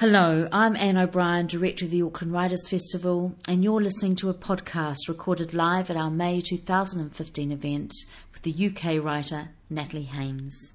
[0.00, 4.32] Hello, I'm Anne O'Brien, Director of the Auckland Writers Festival, and you're listening to a
[4.32, 7.92] podcast recorded live at our May 2015 event
[8.32, 10.72] with the UK writer Natalie Haynes.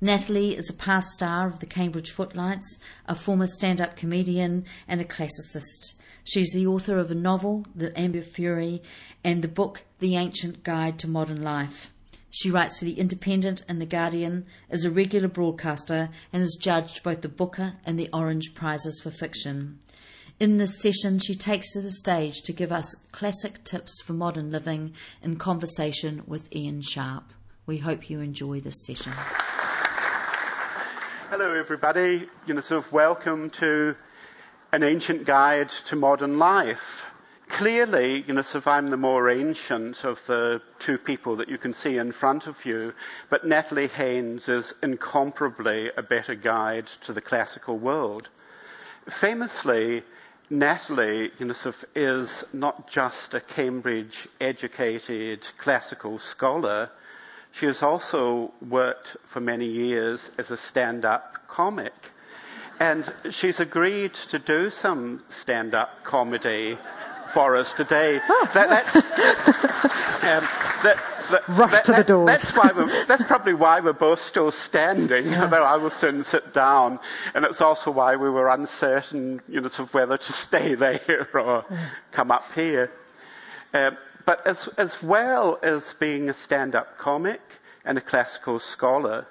[0.00, 5.02] Natalie is a past star of the Cambridge Footlights, a former stand up comedian, and
[5.02, 5.92] a classicist.
[6.24, 8.82] She's the author of a novel, The Amber Fury,
[9.22, 11.92] and the book The Ancient Guide to Modern Life.
[12.34, 17.02] She writes for The Independent and The Guardian, is a regular broadcaster, and has judged
[17.02, 19.80] both the Booker and the Orange Prizes for fiction.
[20.40, 24.50] In this session, she takes to the stage to give us classic tips for modern
[24.50, 27.34] living in conversation with Ian Sharp.
[27.66, 29.12] We hope you enjoy this session.
[31.28, 32.26] Hello, everybody.
[32.46, 33.94] You know, sort of welcome to
[34.72, 37.04] an ancient guide to modern life
[37.52, 41.98] clearly, you know, I'm the more ancient of the two people that you can see
[41.98, 42.94] in front of you,
[43.28, 48.28] but Natalie Haynes is incomparably a better guide to the classical world.
[49.08, 50.02] Famously,
[50.48, 51.30] Natalie,
[51.66, 56.90] of is not just a Cambridge educated classical scholar,
[57.52, 61.92] she has also worked for many years as a stand-up comic.
[62.80, 66.78] And she's agreed to do some stand-up comedy
[67.30, 68.20] for us today.
[68.28, 68.96] Oh, that, that's,
[70.22, 70.48] um,
[70.82, 70.98] that,
[71.30, 72.26] that, Rush to the doors.
[72.26, 75.44] That's, why we're, that's probably why we're both still standing, yeah.
[75.44, 76.98] although I will soon sit down.
[77.34, 81.28] And it's also why we were uncertain, you know, sort of whether to stay there
[81.34, 81.88] or yeah.
[82.10, 82.90] come up here.
[83.72, 83.92] Uh,
[84.24, 87.40] but as, as well as being a stand-up comic
[87.84, 89.26] and a classical scholar,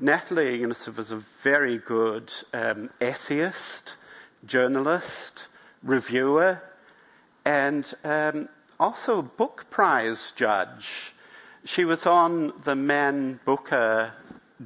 [0.00, 3.92] Natalie you know, sort of is a very good um, essayist,
[4.44, 5.46] journalist,
[5.82, 6.60] reviewer,
[7.44, 8.48] and um,
[8.80, 11.12] also book prize judge.
[11.64, 14.12] She was on the Man Booker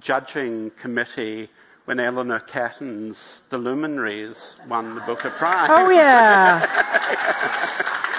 [0.00, 1.48] judging committee
[1.84, 5.70] when Eleanor Catton's The Luminaries won the Booker Prize.
[5.72, 6.66] Oh yeah.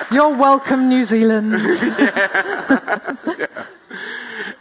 [0.12, 1.52] You're welcome, New Zealand.
[2.00, 3.16] yeah.
[3.38, 3.48] yeah.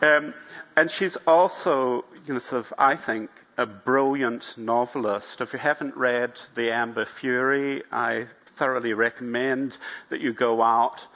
[0.03, 0.35] Um,
[0.77, 5.41] and she's also, you know, sort of, I think, a brilliant novelist.
[5.41, 8.27] If you haven't read The Amber Fury, I
[8.59, 9.79] thoroughly recommend
[10.11, 11.07] that you go out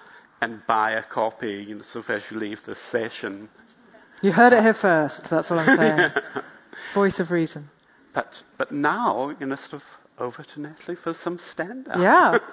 [0.40, 3.48] and buy a copy you know, so as you leave this session.
[4.22, 6.10] You heard it here first, that's all I'm saying.
[6.94, 7.68] Voice of reason.
[8.12, 9.84] But, but now, you know, sort of
[10.18, 11.98] over to Natalie for some stand up.
[11.98, 12.38] Yeah.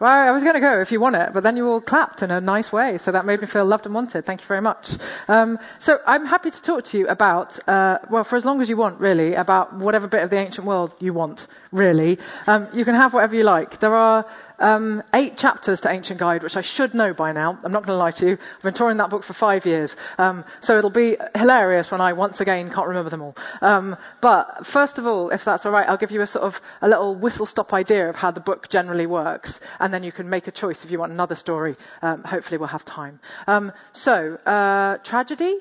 [0.00, 2.22] Well, I was going to go if you want it, but then you all clapped
[2.22, 4.24] in a nice way, so that made me feel loved and wanted.
[4.24, 4.92] Thank you very much.
[5.28, 8.70] Um, so I'm happy to talk to you about, uh, well, for as long as
[8.70, 12.18] you want, really, about whatever bit of the ancient world you want, really.
[12.46, 13.78] Um, you can have whatever you like.
[13.80, 14.24] There are
[14.60, 17.58] um, eight chapters to Ancient Guide, which I should know by now.
[17.64, 18.32] I'm not going to lie to you.
[18.56, 19.96] I've been touring that book for five years.
[20.18, 23.36] Um, so it'll be hilarious when I once again can't remember them all.
[23.62, 26.60] Um, but first of all, if that's all right, I'll give you a sort of
[26.82, 30.28] a little whistle stop idea of how the book generally works, and then you can
[30.28, 31.76] make a choice if you want another story.
[32.02, 33.20] Um, hopefully we'll have time.
[33.46, 35.58] Um, so, uh, tragedy?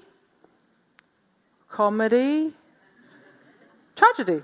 [1.70, 2.54] Comedy?
[3.96, 4.42] Tragedy.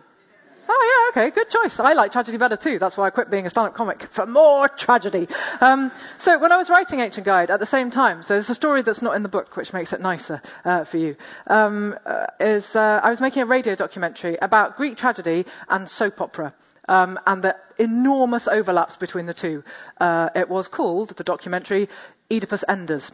[0.68, 1.80] Oh yeah, okay, good choice.
[1.80, 2.80] I like tragedy better too.
[2.80, 5.28] That's why I quit being a stand-up comic for more tragedy.
[5.62, 8.56] Um, so when I was writing Ancient Guide at the same time, so there's a
[8.56, 11.16] story that's not in the book, which makes it nicer uh, for you.
[11.48, 16.22] Um, uh, is uh, I was making a radio documentary about Greek tragedy and soap
[16.22, 16.54] opera.
[16.88, 19.64] Um, and the enormous overlaps between the two.
[20.00, 21.90] Uh, it was called the documentary
[22.32, 23.12] Oedipus Enders.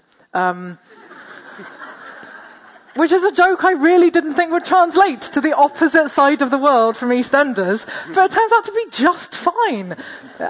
[2.96, 6.52] Which is a joke I really didn't think would translate to the opposite side of
[6.52, 9.96] the world from EastEnders, but it turns out to be just fine.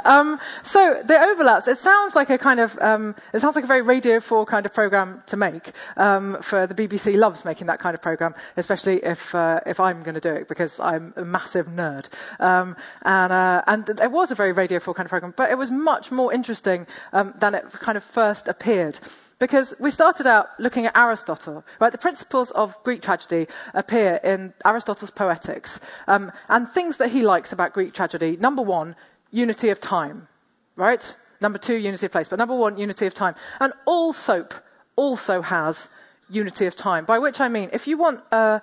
[0.06, 1.68] Um, so the overlaps.
[1.68, 4.66] It sounds like a kind of um, it sounds like a very Radio 4 kind
[4.66, 5.72] of program to make.
[5.98, 10.02] Um, for the BBC loves making that kind of program, especially if uh, if I'm
[10.02, 12.08] going to do it because I'm a massive nerd.
[12.40, 15.58] Um, and uh, and it was a very Radio 4 kind of program, but it
[15.60, 19.00] was much more interesting um, than it kind of first appeared.
[19.42, 21.92] Because we started out looking at Aristotle, right?
[21.92, 25.80] The principles of Greek tragedy appear in Aristotle's Poetics.
[26.08, 28.96] Um, and things that he likes about Greek tragedy, number one,
[29.32, 30.28] unity of time,
[30.76, 31.16] right?
[31.42, 32.30] Number two, unity of place.
[32.30, 33.34] But number one, unity of time.
[33.60, 34.54] And all soap
[34.96, 35.90] also has
[36.30, 37.06] unity of time.
[37.06, 38.62] By which I mean, if you want a,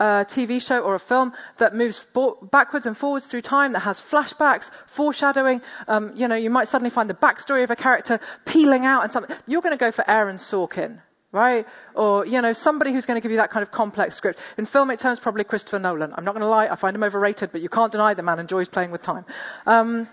[0.00, 2.04] a TV show or a film that moves
[2.50, 5.60] backwards and forwards through time, that has flashbacks, foreshadowing.
[5.88, 9.12] Um, you know, you might suddenly find the backstory of a character peeling out and
[9.12, 9.36] something.
[9.46, 11.00] You're going to go for Aaron Sorkin,
[11.32, 11.66] right?
[11.94, 14.38] Or, you know, somebody who's going to give you that kind of complex script.
[14.56, 16.14] In film, it turns probably Christopher Nolan.
[16.16, 18.38] I'm not going to lie, I find him overrated, but you can't deny the man
[18.38, 19.24] enjoys playing with time.
[19.66, 20.08] Um,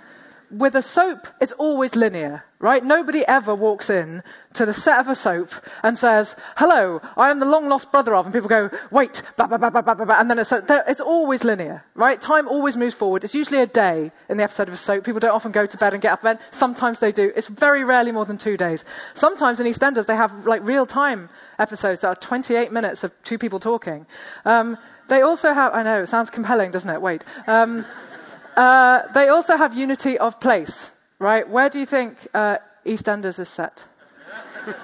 [0.52, 2.84] with a soap, it's always linear, right?
[2.84, 5.52] Nobody ever walks in to the set of a soap
[5.84, 9.48] and says, hello, I am the long lost brother of, and people go, wait, blah,
[9.48, 12.20] blah, blah, blah, blah, blah, and then it's, it's always linear, right?
[12.20, 13.24] Time always moves forward.
[13.24, 15.04] It's usually a day in the episode of a soap.
[15.04, 16.40] People don't often go to bed and get up then.
[16.52, 17.32] Sometimes they do.
[17.36, 18.86] It's very rarely more than two days.
[19.14, 23.38] Sometimes in EastEnders they have like real time episodes that are 28 minutes of two
[23.38, 24.06] people talking.
[24.46, 24.78] Um,
[25.08, 27.02] they also have, I know, it sounds compelling, doesn't it?
[27.02, 27.24] Wait.
[27.48, 27.86] Um,
[28.56, 31.48] uh, they also have unity of place, right?
[31.48, 33.86] Where do you think uh, EastEnders is set?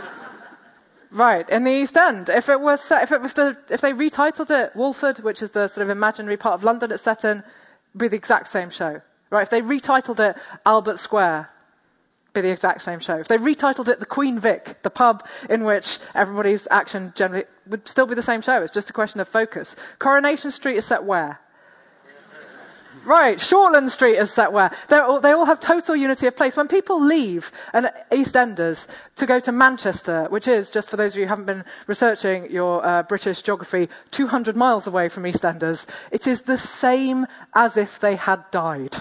[1.12, 2.30] right, in the East End.
[2.30, 5.52] If it was set, if it was the, if they retitled it Walford, which is
[5.52, 7.44] the sort of imaginary part of London it's set in,
[7.96, 9.02] be the exact same show.
[9.30, 10.36] Right, if they retitled it
[10.66, 11.50] Albert Square,
[12.34, 13.18] be the exact same show.
[13.18, 17.88] If they retitled it The Queen Vic, the pub in which everybody's action generally would
[17.88, 18.62] still be the same show.
[18.62, 19.76] It's just a question of focus.
[20.00, 21.40] Coronation Street is set where?
[23.06, 24.72] Right, Shortland Street is set where?
[24.92, 26.56] All, they all have total unity of place.
[26.56, 31.20] When people leave an EastEnders to go to Manchester, which is, just for those of
[31.20, 36.28] you who haven't been researching your uh, British geography, 200 miles away from EastEnders, it
[36.28, 38.98] is the same as if they had died.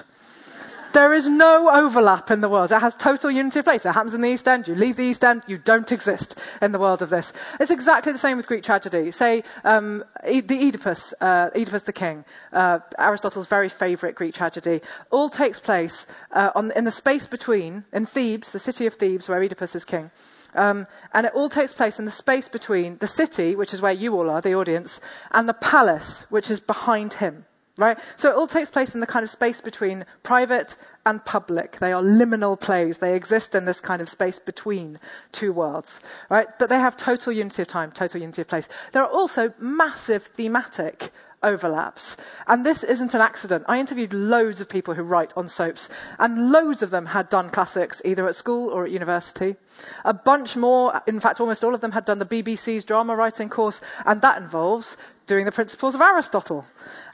[0.93, 2.73] There is no overlap in the world.
[2.73, 3.87] It has total unity of place.
[3.87, 4.67] It happens in the East End.
[4.67, 7.33] You leave the East End, you don't exist in the world of this.
[7.61, 9.13] It's exactly the same with Greek tragedy.
[9.13, 14.81] Say, um, the Oedipus, uh, Oedipus the king, uh, Aristotle's very favourite Greek tragedy,
[15.13, 19.29] all takes place uh, on, in the space between, in Thebes, the city of Thebes,
[19.29, 20.11] where Oedipus is king.
[20.57, 23.93] Um, and it all takes place in the space between the city, which is where
[23.93, 25.01] you all are, the audience,
[25.31, 27.45] and the palace, which is behind him.
[27.79, 27.99] Right?
[28.17, 30.77] So it all takes place in the kind of space between private
[31.07, 31.79] and public.
[31.79, 32.99] They are liminal plays.
[32.99, 34.99] They exist in this kind of space between
[35.33, 36.01] two worlds.
[36.29, 36.49] Right?
[36.59, 38.69] But they have total unity of time, total unity of place.
[38.93, 41.11] There are also massive thematic
[41.43, 42.17] overlaps.
[42.47, 43.65] And this isn't an accident.
[43.69, 45.89] I interviewed loads of people who write on soaps,
[46.19, 49.57] and loads of them had done classics either at school or at university.
[50.05, 53.49] A bunch more, in fact, almost all of them had done the BBC's drama writing
[53.49, 54.97] course, and that involves
[55.31, 56.67] doing the principles of Aristotle.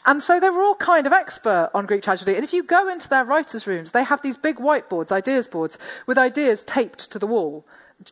[0.06, 2.34] And so they were all kind of expert on Greek tragedy.
[2.34, 5.76] And if you go into their writers' rooms, they have these big whiteboards, ideas boards,
[6.06, 7.66] with ideas taped to the wall.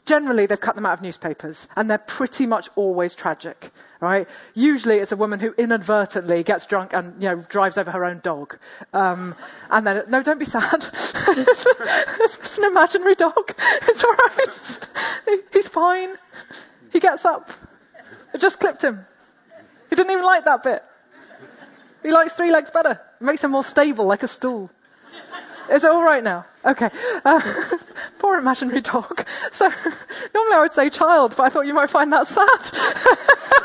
[0.04, 3.70] Generally, they've cut them out of newspapers, and they're pretty much always tragic,
[4.00, 4.28] right?
[4.52, 8.20] Usually, it's a woman who inadvertently gets drunk and you know drives over her own
[8.22, 8.58] dog,
[8.94, 9.34] um,
[9.70, 10.86] and then no, don't be sad.
[10.94, 13.54] it's an imaginary dog.
[13.88, 14.78] It's all right.
[15.52, 16.14] He's fine.
[16.90, 17.50] He gets up.
[18.32, 19.04] I just clipped him.
[19.94, 20.82] He didn't even like that bit.
[22.02, 23.00] He likes three legs better.
[23.20, 24.68] It makes him more stable, like a stool.
[25.70, 26.46] Is it all right now?
[26.64, 26.90] Okay.
[27.24, 27.40] Uh,
[28.18, 29.24] poor imaginary dog.
[29.52, 29.68] So
[30.34, 33.60] normally I would say child, but I thought you might find that sad.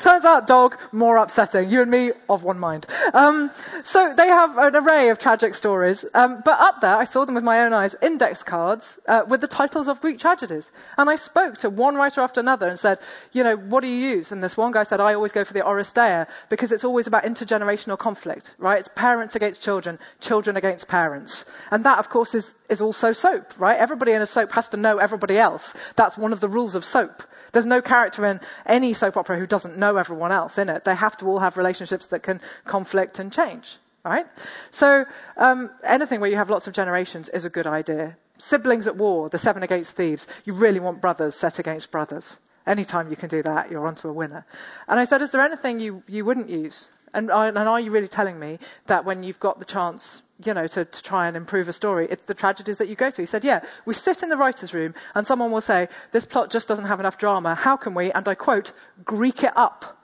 [0.00, 1.70] Turns out dog, more upsetting.
[1.70, 2.86] You and me, of one mind.
[3.14, 3.50] Um,
[3.84, 6.04] so they have an array of tragic stories.
[6.14, 9.40] Um, but up there, I saw them with my own eyes, index cards uh, with
[9.40, 10.72] the titles of Greek tragedies.
[10.96, 12.98] And I spoke to one writer after another and said,
[13.32, 14.32] you know, what do you use?
[14.32, 17.24] And this one guy said, I always go for the Oresteia because it's always about
[17.24, 18.78] intergenerational conflict, right?
[18.78, 21.44] It's parents against children, children against parents.
[21.70, 23.78] And that, of course, is, is also soap, right?
[23.78, 25.74] Everybody in a soap has to know everybody else.
[25.96, 27.22] That's one of the rules of soap.
[27.52, 30.84] There's no character in any soap opera who doesn't know everyone else in it.
[30.84, 33.78] They have to all have relationships that can conflict and change.
[34.04, 34.26] Right?
[34.72, 35.04] So,
[35.36, 38.16] um, anything where you have lots of generations is a good idea.
[38.38, 40.26] Siblings at war, the seven against Thebes.
[40.44, 42.38] You really want brothers set against brothers.
[42.66, 44.44] Anytime you can do that, you're onto a winner.
[44.88, 46.88] And I said, is there anything you, you wouldn't use?
[47.14, 50.66] And, and are you really telling me that when you've got the chance you know,
[50.66, 52.08] to, to try and improve a story.
[52.10, 53.22] It's the tragedies that you go to.
[53.22, 56.50] He said, yeah, we sit in the writer's room and someone will say, this plot
[56.50, 57.54] just doesn't have enough drama.
[57.54, 58.72] How can we, and I quote,
[59.04, 59.98] Greek it up?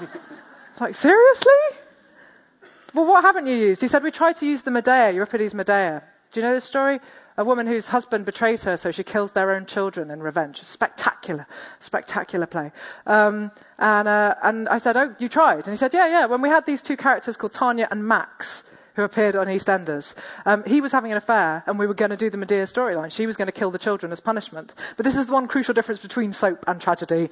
[0.00, 1.52] it's like, seriously?
[2.94, 3.80] Well, what haven't you used?
[3.80, 6.02] He said, we tried to use the Medea, Euripides' Medea.
[6.32, 7.00] Do you know this story?
[7.40, 10.62] A woman whose husband betrays her, so she kills their own children in revenge.
[10.62, 11.46] Spectacular,
[11.78, 12.70] spectacular play.
[13.06, 15.64] Um, and, uh, and I said, oh, you tried?
[15.64, 16.26] And he said, yeah, yeah.
[16.26, 18.62] When we had these two characters called Tanya and Max,
[18.94, 20.12] who appeared on EastEnders.
[20.44, 23.10] Um, he was having an affair, and we were going to do the Medea storyline.
[23.10, 24.74] She was going to kill the children as punishment.
[24.98, 27.30] But this is the one crucial difference between soap and tragedy.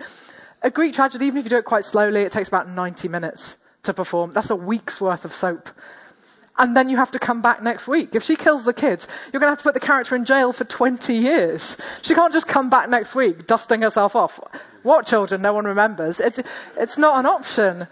[0.63, 3.59] A Greek tragedy, even if you do it quite slowly, it takes about 90 minutes
[3.83, 4.31] to perform.
[4.33, 5.69] That's a week's worth of soap.
[6.59, 8.15] And then you have to come back next week.
[8.15, 10.53] If she kills the kids, you're going to have to put the character in jail
[10.53, 11.77] for 20 years.
[12.03, 14.41] She can't just come back next week dusting herself off.
[14.83, 15.41] What children?
[15.41, 16.19] No one remembers.
[16.19, 16.45] It,
[16.77, 17.87] it's not an option.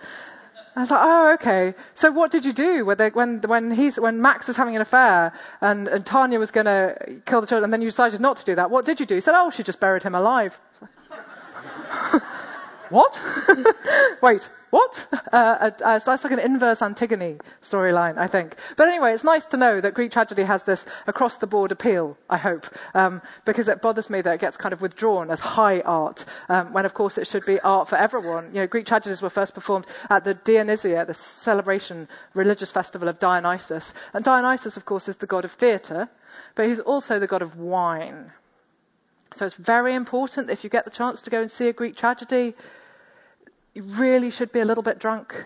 [0.77, 1.75] I was like, oh, okay.
[1.95, 5.33] So what did you do when, when, he's, when Max is having an affair
[5.63, 8.45] and, and Tanya was going to kill the children and then you decided not to
[8.45, 8.71] do that?
[8.71, 9.15] What did you do?
[9.15, 10.59] He said, oh, she just buried him alive.
[12.91, 13.21] what?
[14.23, 15.07] Wait, what?
[15.33, 18.57] Uh, uh, so that's like an inverse Antigone storyline, I think.
[18.77, 22.17] But anyway, it's nice to know that Greek tragedy has this across the board appeal,
[22.31, 25.81] I hope, um, because it bothers me that it gets kind of withdrawn as high
[25.81, 28.47] art, um, when of course it should be art for everyone.
[28.53, 33.19] You know, Greek tragedies were first performed at the Dionysia, the celebration, religious festival of
[33.19, 33.95] Dionysus.
[34.15, 36.09] And Dionysus, of course, is the god of theatre,
[36.55, 38.33] but he's also the god of wine.
[39.35, 41.97] So it's very important if you get the chance to go and see a Greek
[41.97, 42.55] tragedy,
[43.77, 45.45] you really should be a little bit drunk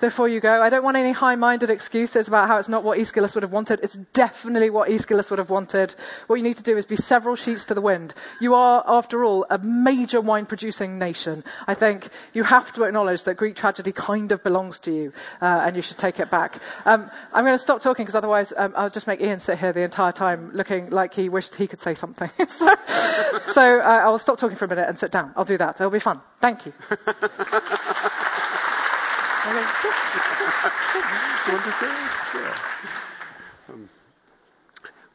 [0.00, 0.62] before you go.
[0.62, 3.80] I don't want any high-minded excuses about how it's not what Aeschylus would have wanted.
[3.82, 5.94] It's definitely what Aeschylus would have wanted.
[6.26, 8.14] What you need to do is be several sheets to the wind.
[8.40, 11.42] You are, after all, a major wine-producing nation.
[11.66, 15.62] I think you have to acknowledge that Greek tragedy kind of belongs to you, uh,
[15.64, 16.60] and you should take it back.
[16.84, 19.72] Um, I'm going to stop talking because otherwise um, I'll just make Ian sit here
[19.72, 22.30] the entire time looking like he wished he could say something.
[22.48, 22.74] so,
[23.52, 25.32] so uh, I'll stop talking for a minute and sit down.
[25.36, 25.80] I'll do that.
[25.80, 26.20] It'll be fun.
[26.40, 26.72] Thank you.
[33.68, 33.88] Um,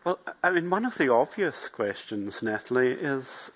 [0.03, 3.51] well, I mean, one of the obvious questions, Natalie, is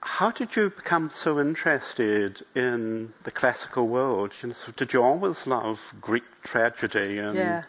[0.00, 4.32] how did you become so interested in the classical world?
[4.42, 7.18] You know, so did you always love Greek tragedy?
[7.18, 7.62] And, yeah,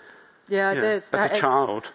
[0.47, 1.03] yeah, I yeah, did.
[1.11, 1.91] As a I- child.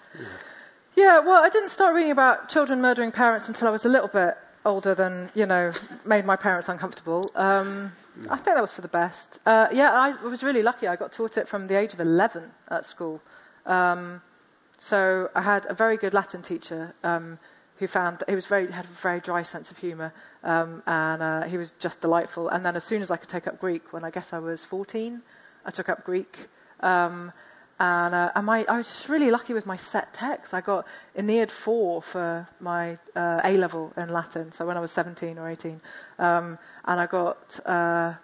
[0.96, 4.08] Yeah, well, I didn't start reading about children murdering parents until I was a little
[4.08, 5.72] bit older than, you know,
[6.04, 7.30] made my parents uncomfortable.
[7.36, 7.92] Um,
[8.28, 9.38] I think that was for the best.
[9.46, 10.88] Uh, yeah, I was really lucky.
[10.88, 13.20] I got taught it from the age of 11 at school.
[13.66, 14.20] Um,
[14.78, 17.38] so I had a very good Latin teacher um,
[17.76, 21.42] who found he was very had a very dry sense of humour, um, and uh,
[21.42, 22.48] he was just delightful.
[22.48, 24.64] And then as soon as I could take up Greek, when I guess I was
[24.64, 25.22] 14,
[25.64, 26.48] I took up Greek.
[26.80, 27.32] Um,
[27.80, 30.52] and, uh, and my, I was really lucky with my set text.
[30.52, 34.90] I got Aeneid 4 for my uh, A level in Latin, so when I was
[34.90, 35.80] 17 or 18.
[36.18, 38.14] Um, and I got uh,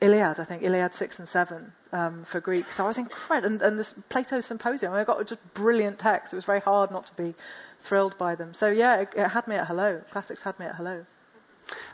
[0.00, 2.70] Iliad, I think, Iliad 6 and 7 um, for Greek.
[2.70, 3.54] So I was incredible.
[3.54, 6.32] And, and this Plato Symposium, I got just brilliant texts.
[6.32, 7.34] It was very hard not to be
[7.80, 8.54] thrilled by them.
[8.54, 10.00] So yeah, it, it had me at hello.
[10.12, 11.04] Classics had me at hello.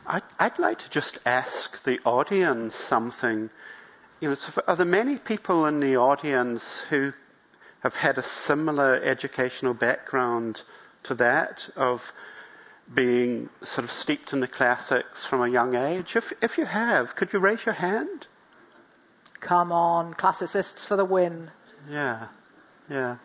[0.05, 3.49] I'd, I'd like to just ask the audience something.
[4.23, 7.11] You know, so are there many people in the audience who
[7.81, 10.61] have had a similar educational background
[11.03, 12.13] to that of
[12.93, 16.15] being sort of steeped in the classics from a young age?
[16.15, 18.27] If, if you have, could you raise your hand?
[19.41, 21.51] Come on, classicists for the win.
[21.89, 22.27] Yeah,
[22.89, 23.17] yeah.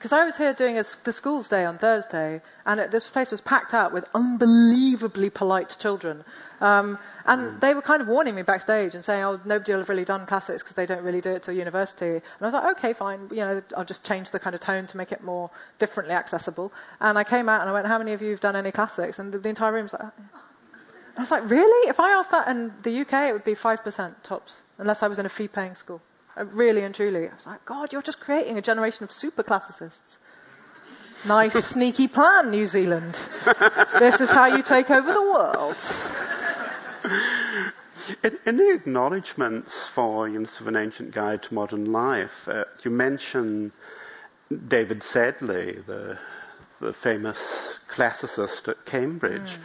[0.00, 3.30] Because I was here doing a, the school's day on Thursday, and it, this place
[3.30, 6.24] was packed out with unbelievably polite children.
[6.62, 9.90] Um, and they were kind of warning me backstage and saying, oh, nobody will have
[9.90, 12.12] really done classics because they don't really do it till university.
[12.12, 14.86] And I was like, okay, fine, you know, I'll just change the kind of tone
[14.86, 16.72] to make it more differently accessible.
[17.00, 19.18] And I came out and I went, how many of you have done any classics?
[19.18, 21.90] And the, the entire room was like, I was like, really?
[21.90, 25.18] If I asked that in the UK, it would be 5% tops, unless I was
[25.18, 26.00] in a fee-paying school.
[26.40, 27.28] Uh, Really and truly.
[27.28, 30.18] I was like, God, you're just creating a generation of super classicists.
[31.26, 33.18] Nice, sneaky plan, New Zealand.
[33.98, 35.76] This is how you take over the world.
[38.24, 42.48] In, in the acknowledgements for you know, sort of an ancient guide to modern life,
[42.48, 43.70] uh, you mention
[44.68, 46.18] David Sedley, the,
[46.80, 49.58] the famous classicist at Cambridge,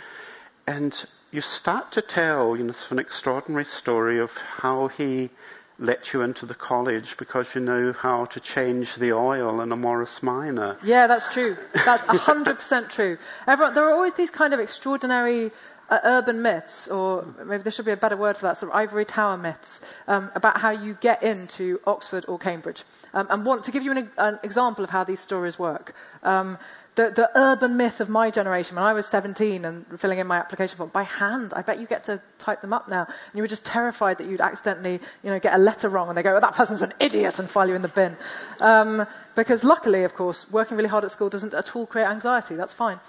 [0.67, 5.31] and you start to tell you know, sort of an extraordinary story of how he
[5.77, 9.75] let you into the college because you know how to change the oil in a
[9.75, 10.77] Morris Minor.
[10.83, 11.57] Yeah, that's true.
[11.73, 13.17] That's 100% true.
[13.47, 15.51] Everyone, there are always these kind of extraordinary
[15.89, 18.75] uh, urban myths, or maybe there should be a better word for that, sort of
[18.75, 22.83] ivory tower myths, um, about how you get into Oxford or Cambridge.
[23.13, 25.93] Um, and want to give you an, an example of how these stories work.
[26.23, 26.57] Um,
[26.95, 30.37] the, the urban myth of my generation, when I was 17 and filling in my
[30.37, 33.05] application form by hand, I bet you get to type them up now.
[33.05, 36.17] And you were just terrified that you'd accidentally, you know, get a letter wrong and
[36.17, 38.15] they go, oh, that person's an idiot and file you in the bin.
[38.61, 42.55] Um, because luckily, of course, working really hard at school doesn't at all create anxiety.
[42.55, 42.99] That's fine.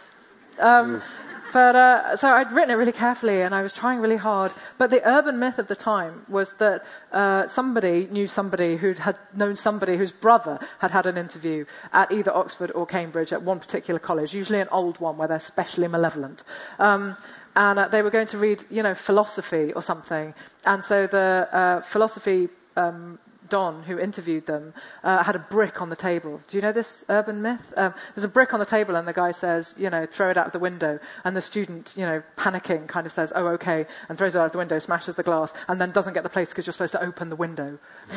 [0.58, 1.02] Um,
[1.52, 4.52] but uh, so I'd written it really carefully, and I was trying really hard.
[4.78, 9.18] But the urban myth of the time was that uh, somebody knew somebody who had
[9.34, 13.58] known somebody whose brother had had an interview at either Oxford or Cambridge at one
[13.60, 16.42] particular college, usually an old one where they're specially malevolent.
[16.78, 17.16] Um,
[17.54, 20.34] and uh, they were going to read, you know, philosophy or something.
[20.64, 24.74] And so the uh, philosophy um, Don, who interviewed them,
[25.04, 26.40] uh, had a brick on the table.
[26.48, 27.72] Do you know this urban myth?
[27.76, 30.36] Um, there's a brick on the table, and the guy says, you know, throw it
[30.36, 30.98] out the window.
[31.24, 34.46] And the student, you know, panicking, kind of says, oh, okay, and throws it out
[34.46, 36.92] of the window, smashes the glass, and then doesn't get the place because you're supposed
[36.92, 37.78] to open the window.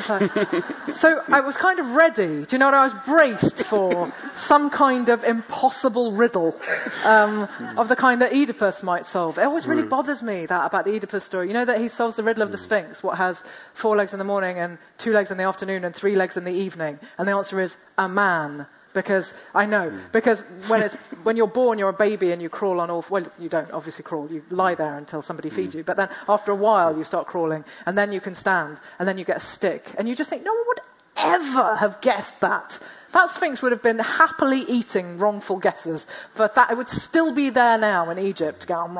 [0.94, 2.44] so I was kind of ready.
[2.44, 2.74] Do you know what?
[2.74, 6.58] I was braced for some kind of impossible riddle
[7.04, 9.38] um, of the kind that Oedipus might solve.
[9.38, 9.90] It always really mm.
[9.90, 11.48] bothers me that about the Oedipus story.
[11.48, 12.62] You know that he solves the riddle of the mm.
[12.62, 13.44] Sphinx, what has
[13.74, 16.44] four legs in the morning and two legs in the afternoon and three legs in
[16.44, 16.98] the evening?
[17.18, 18.66] And the answer is a man.
[18.92, 20.10] Because I know, mm.
[20.10, 23.24] because when, it's, when you're born, you're a baby and you crawl on all, well,
[23.38, 25.84] you don't obviously crawl, you lie there until somebody feeds you.
[25.84, 29.18] But then after a while, you start crawling and then you can stand and then
[29.18, 29.94] you get a stick.
[29.96, 30.80] And you just think, no one would
[31.16, 32.80] ever have guessed that
[33.12, 36.70] that Sphinx would have been happily eating wrongful guesses for that.
[36.70, 38.66] It would still be there now in Egypt.
[38.66, 38.96] Going.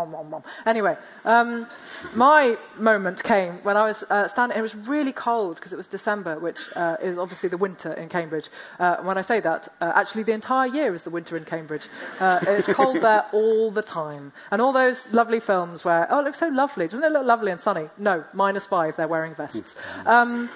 [0.67, 1.67] Anyway, um,
[2.15, 4.59] my moment came when I was uh, standing.
[4.59, 8.09] It was really cold because it was December, which uh, is obviously the winter in
[8.09, 8.49] Cambridge.
[8.79, 11.87] Uh, when I say that, uh, actually the entire year is the winter in Cambridge.
[12.19, 14.33] Uh, it's cold there all the time.
[14.51, 16.87] And all those lovely films where, oh, it looks so lovely.
[16.89, 17.89] Doesn't it look lovely and sunny?
[17.99, 18.97] No, minus five.
[18.97, 19.77] They're wearing vests.
[20.07, 20.51] Um,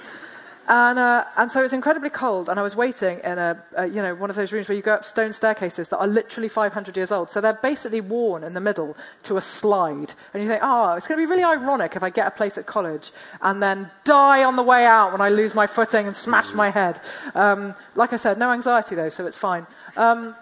[0.66, 3.86] and, uh, and so it was incredibly cold, and I was waiting in a, a,
[3.86, 6.48] you know, one of those rooms where you go up stone staircases that are literally
[6.48, 7.30] 500 years old.
[7.30, 10.12] So they're basically worn in the middle to a slide.
[10.32, 12.56] And you think, oh, it's going to be really ironic if I get a place
[12.56, 16.16] at college and then die on the way out when I lose my footing and
[16.16, 17.00] smash my head.
[17.34, 19.66] Um, like I said, no anxiety though, so it's fine.
[19.96, 20.34] Um,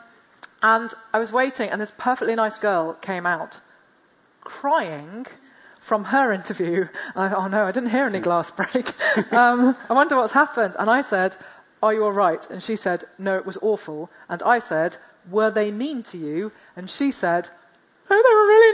[0.63, 3.59] and I was waiting, and this perfectly nice girl came out
[4.45, 5.27] crying
[5.83, 6.87] from her interview.
[7.15, 8.95] I, oh no, I didn't hear any glass break.
[9.33, 10.75] um, I wonder what's happened.
[10.79, 11.37] And I said,
[11.83, 12.49] Are you all right?
[12.51, 14.11] And she said, No, it was awful.
[14.29, 14.97] And I said,
[15.31, 16.53] Were they mean to you?
[16.77, 17.49] And she said,
[18.11, 18.73] Oh, they were really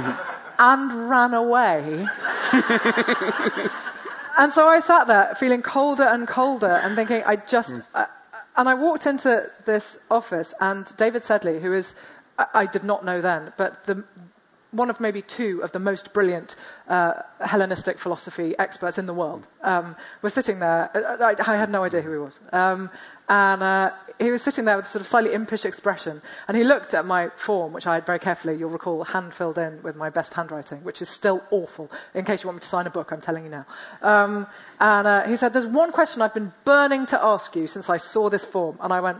[0.00, 0.16] nice.
[0.58, 2.06] and ran away.
[4.38, 7.74] and so I sat there feeling colder and colder and thinking, I just.
[7.94, 8.06] Uh,
[8.58, 11.94] and I walked into this office, and David Sedley, who is
[12.38, 14.04] I, I did not know then, but the,
[14.76, 16.56] one of maybe two of the most brilliant
[16.88, 20.90] uh, Hellenistic philosophy experts in the world, um, was sitting there.
[21.20, 22.38] I, I, had no idea who he was.
[22.52, 22.90] Um,
[23.28, 26.22] and uh, he was sitting there with a sort of slightly impish expression.
[26.46, 29.58] And he looked at my form, which I had very carefully, you'll recall, hand filled
[29.58, 31.90] in with my best handwriting, which is still awful.
[32.14, 33.66] In case you want me to sign a book, I'm telling you now.
[34.02, 34.46] Um,
[34.78, 37.96] and uh, he said, There's one question I've been burning to ask you since I
[37.96, 38.78] saw this form.
[38.80, 39.18] And I went,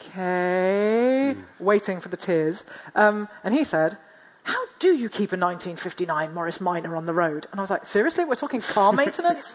[0.00, 1.44] Okay, mm.
[1.60, 2.64] waiting for the tears.
[2.96, 3.96] Um, and he said,
[4.44, 7.46] how do you keep a 1959 Morris Minor on the road?
[7.52, 8.24] And I was like, seriously?
[8.24, 9.54] We're talking car maintenance?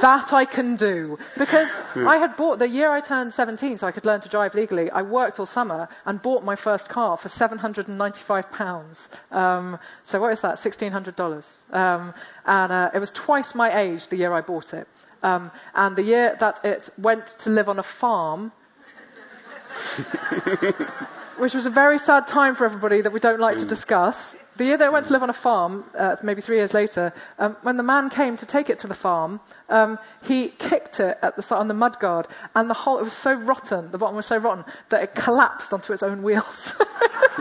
[0.00, 1.18] that I can do.
[1.36, 2.08] Because yeah.
[2.08, 4.90] I had bought, the year I turned 17 so I could learn to drive legally,
[4.90, 9.08] I worked all summer and bought my first car for £795.
[9.30, 10.54] Um, so what is that?
[10.54, 11.44] $1,600.
[11.74, 12.14] Um,
[12.46, 14.88] and uh, it was twice my age the year I bought it.
[15.22, 18.52] Um, and the year that it went to live on a farm,
[21.38, 23.68] which was a very sad time for everybody that we don't like to mm.
[23.68, 24.34] discuss.
[24.56, 27.56] The year they went to live on a farm, uh, maybe three years later, um,
[27.62, 31.36] when the man came to take it to the farm, um, he kicked it at
[31.36, 34.36] the, on the mudguard, and the whole, it was so rotten, the bottom was so
[34.36, 36.74] rotten, that it collapsed onto its own wheels.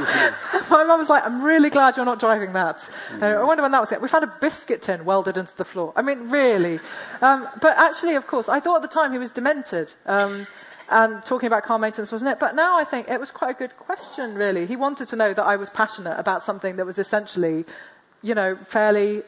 [0.71, 2.89] My mum was like, I'm really glad you're not driving that.
[3.21, 4.01] Uh, I wonder when that was it.
[4.01, 5.93] We found a biscuit tin welded into the floor.
[5.95, 6.79] I mean, really.
[7.21, 9.93] Um, but actually, of course, I thought at the time he was demented.
[10.89, 12.39] Um, and talking about car maintenance, wasn't it?
[12.39, 14.65] But now I think it was quite a good question, really.
[14.65, 17.65] He wanted to know that I was passionate about something that was essentially,
[18.21, 19.23] you know, fairly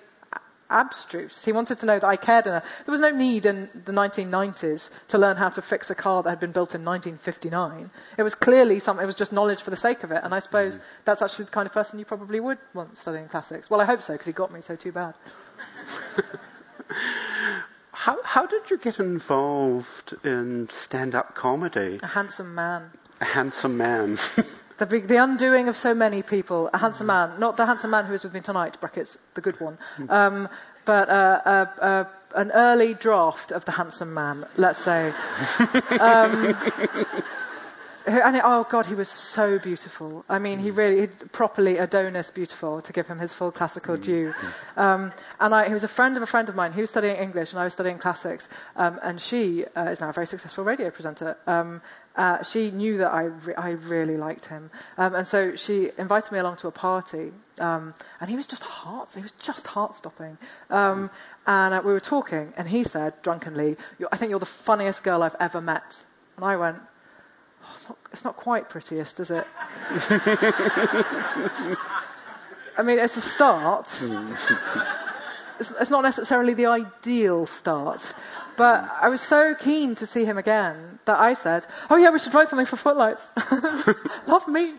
[0.69, 1.43] abstruse.
[1.43, 2.63] He wanted to know that I cared enough.
[2.85, 6.29] There was no need in the 1990s to learn how to fix a car that
[6.29, 7.91] had been built in 1959.
[8.17, 10.21] It was clearly something, it was just knowledge for the sake of it.
[10.23, 10.81] And I suppose mm.
[11.05, 13.69] that's actually the kind of person you probably would want studying classics.
[13.69, 15.13] Well, I hope so, because he got me so too bad.
[17.95, 21.97] How, how did you get involved in stand up comedy?
[22.03, 22.91] A handsome man.
[23.21, 24.19] A handsome man.
[24.77, 26.69] the, big, the undoing of so many people.
[26.73, 27.39] A handsome man.
[27.39, 29.77] Not the handsome man who is with me tonight, brackets, the good one.
[30.09, 30.49] Um,
[30.83, 32.03] but uh, uh, uh,
[32.35, 35.13] an early draft of the handsome man, let's say.
[35.97, 36.55] Um,
[38.05, 40.23] and it, oh God, he was so beautiful.
[40.29, 40.77] I mean, he mm.
[40.77, 44.03] really, properly Adonis beautiful, to give him his full classical mm.
[44.03, 44.33] due.
[44.77, 46.73] Um, and I, he was a friend of a friend of mine.
[46.73, 48.47] He was studying English, and I was studying classics.
[48.75, 51.37] Um, and she uh, is now a very successful radio presenter.
[51.47, 51.81] Um,
[52.15, 56.31] uh, she knew that I, re- I really liked him, um, and so she invited
[56.31, 57.31] me along to a party.
[57.59, 60.37] Um, and he was just heart, he was just heart-stopping.
[60.69, 61.09] Um,
[61.45, 63.75] and uh, we were talking, and he said drunkenly,
[64.11, 66.03] "I think you're the funniest girl I've ever met."
[66.37, 66.79] And I went,
[67.73, 69.45] it's not, it's not quite prettiest, is it?
[72.77, 73.87] I mean, it's a start.
[75.59, 78.13] it's, it's not necessarily the ideal start.
[78.57, 82.19] But I was so keen to see him again that I said, "Oh yeah, we
[82.19, 83.29] should write something for Footlights."
[84.27, 84.75] love me,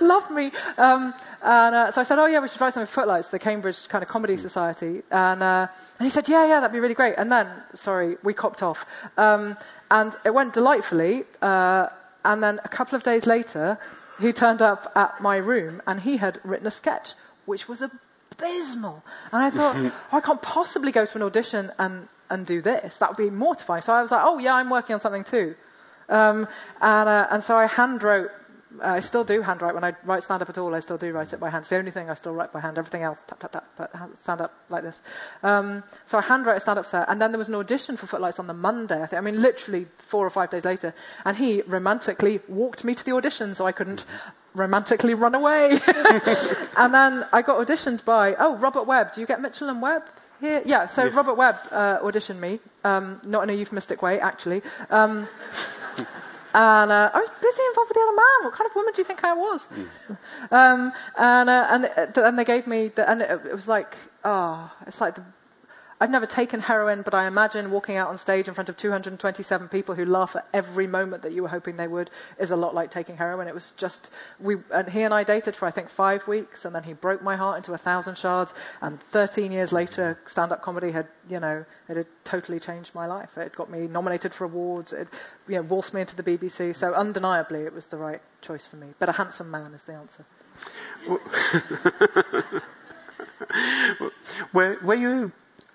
[0.00, 0.52] love me.
[0.76, 3.38] Um, and uh, so I said, "Oh yeah, we should write something for Footlights, the
[3.38, 5.68] Cambridge kind of comedy society." And uh,
[5.98, 8.84] and he said, "Yeah, yeah, that'd be really great." And then, sorry, we copped off,
[9.16, 9.56] um,
[9.90, 11.24] and it went delightfully.
[11.40, 11.88] Uh,
[12.24, 13.78] and then a couple of days later,
[14.20, 17.12] he turned up at my room and he had written a sketch,
[17.46, 19.02] which was abysmal.
[19.32, 22.98] And I thought, oh, I can't possibly go to an audition and and do this.
[22.98, 23.82] That would be mortifying.
[23.82, 25.54] So I was like, oh yeah, I'm working on something too.
[26.08, 26.48] Um,
[26.80, 28.32] and, uh, and so I hand wrote, uh,
[28.82, 30.74] I still do handwrite when I write stand up at all.
[30.74, 31.62] I still do write it by hand.
[31.62, 32.78] It's the only thing I still write by hand.
[32.78, 35.00] Everything else, tap, tap, tap, but stand up like this.
[35.42, 37.08] Um, so I handwrite a stand up set.
[37.08, 39.18] And then there was an audition for Footlights on the Monday, I think.
[39.18, 40.94] I mean, literally four or five days later.
[41.24, 44.04] And he romantically walked me to the audition so I couldn't
[44.54, 45.80] romantically run away.
[46.76, 49.14] and then I got auditioned by, oh, Robert Webb.
[49.14, 50.02] Do you get Mitchell and Webb?
[50.40, 51.14] Here, yeah, so Yes.
[51.14, 54.62] Robert Webb uh, auditioned me, um, not in a euphemistic way, actually.
[54.90, 55.28] Um,
[56.54, 58.44] and uh, I was busy involved with the other man.
[58.44, 59.68] What kind of woman do you think I was?
[60.50, 61.84] Um, and uh, and
[62.16, 65.24] uh, and they gave me, the, and it, it was like, oh, it's like the.
[66.00, 69.68] I've never taken heroin, but I imagine walking out on stage in front of 227
[69.68, 72.74] people who laugh at every moment that you were hoping they would is a lot
[72.74, 73.46] like taking heroin.
[73.46, 76.74] It was just we and he and I dated for I think five weeks, and
[76.74, 78.54] then he broke my heart into a thousand shards.
[78.82, 83.38] And 13 years later, stand-up comedy had you know it had totally changed my life.
[83.38, 84.92] It got me nominated for awards.
[84.92, 85.08] It
[85.48, 86.74] you know waltzed me into the BBC.
[86.74, 88.88] So undeniably, it was the right choice for me.
[88.98, 90.24] But a handsome man is the answer.
[94.52, 95.32] Were, were you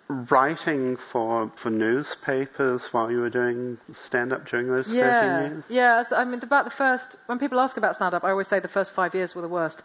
[0.09, 5.63] writing for, for newspapers while you were doing stand up during those 13 years?
[5.69, 6.01] yeah.
[6.01, 8.67] So, I mean, about the first when people ask about stand-up, I always say the
[8.67, 9.83] first five years were the worst,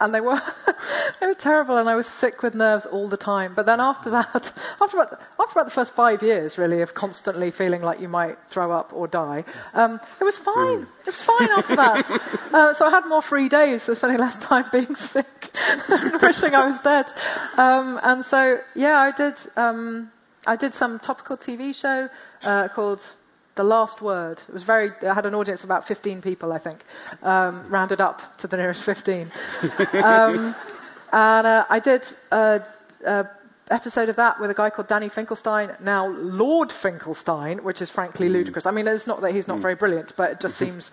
[0.00, 0.40] and they were
[1.20, 3.54] they were terrible, and I was sick with nerves all the time.
[3.54, 7.50] But then after that, after about after about the first five years, really, of constantly
[7.50, 10.86] feeling like you might throw up or die, um, it was fine.
[11.00, 12.10] It was fine after that.
[12.52, 15.50] uh, so I had more free days, so spending less time being sick,
[15.88, 17.12] and wishing I was dead.
[17.56, 19.34] Um, and so, yeah, I did.
[19.56, 20.10] Um,
[20.46, 22.08] I did some topical TV show
[22.42, 23.00] uh, called
[23.54, 24.40] The Last Word.
[24.48, 24.92] It was very.
[25.02, 26.84] I had an audience of about 15 people, I think,
[27.22, 29.30] um, rounded up to the nearest 15.
[30.02, 30.54] um,
[31.12, 32.62] and uh, I did a,
[33.04, 33.26] a
[33.70, 38.28] episode of that with a guy called Danny Finkelstein, now Lord Finkelstein, which is frankly
[38.28, 38.66] ludicrous.
[38.66, 40.90] I mean, it's not that he's not very brilliant, but it just seems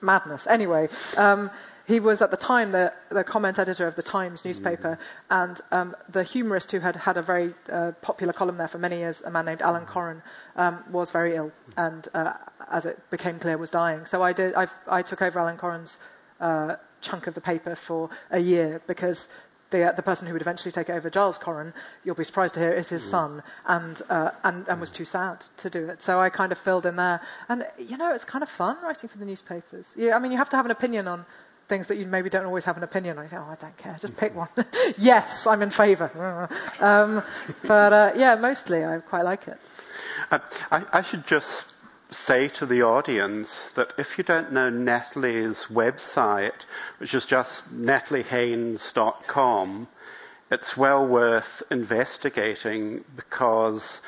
[0.00, 0.46] madness.
[0.46, 1.50] Anyway, um,
[1.88, 4.98] he was at the time the, the comment editor of the Times newspaper,
[5.30, 8.98] and um, the humorist who had had a very uh, popular column there for many
[8.98, 10.20] years, a man named Alan Coren,
[10.56, 12.34] um, was very ill, and uh,
[12.70, 14.04] as it became clear, was dying.
[14.04, 14.54] So I did.
[14.54, 15.96] I, I took over Alan Coren's
[16.40, 19.28] uh, chunk of the paper for a year because.
[19.70, 22.54] The, uh, the person who would eventually take it over, Giles Coren, you'll be surprised
[22.54, 26.00] to hear, is his son, and, uh, and, and was too sad to do it.
[26.00, 27.20] So I kind of filled in there.
[27.50, 29.84] And, you know, it's kind of fun writing for the newspapers.
[29.94, 31.26] Yeah, I mean, you have to have an opinion on
[31.68, 33.28] things that you maybe don't always have an opinion on.
[33.28, 34.48] Think, oh, I don't care, just pick one.
[34.98, 36.48] yes, I'm in favour.
[36.80, 37.22] um,
[37.64, 39.58] but uh, yeah, mostly I quite like it.
[40.30, 40.38] Uh,
[40.70, 41.72] I, I should just
[42.10, 46.52] say to the audience that if you don't know Natalie's website,
[46.98, 49.88] which is just nataliehaynes.com,
[50.50, 54.00] it's well worth investigating because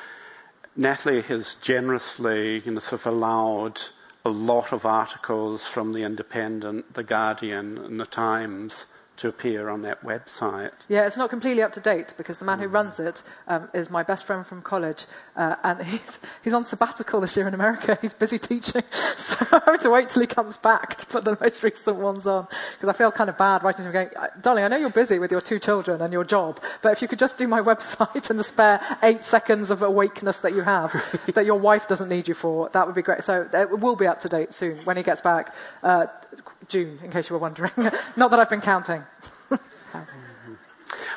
[0.75, 3.79] Natalie has generously, you know, sort of allowed
[4.23, 8.85] a lot of articles from the Independent, the Guardian, and the Times
[9.21, 10.71] to appear on that website.
[10.87, 13.89] Yeah, it's not completely up to date because the man who runs it um, is
[13.89, 15.05] my best friend from college,
[15.35, 17.97] uh, and he's he's on sabbatical this year in America.
[18.01, 18.83] He's busy teaching,
[19.17, 22.25] so I have to wait till he comes back to put the most recent ones
[22.25, 24.09] on because I feel kind of bad writing to him going,
[24.41, 27.07] "Darling, I know you're busy with your two children and your job, but if you
[27.07, 30.91] could just do my website in the spare eight seconds of awakeness that you have,
[31.35, 34.07] that your wife doesn't need you for, that would be great." So it will be
[34.07, 35.53] up to date soon when he gets back,
[35.83, 36.07] uh,
[36.67, 37.71] June, in case you were wondering.
[38.15, 39.03] not that I've been counting.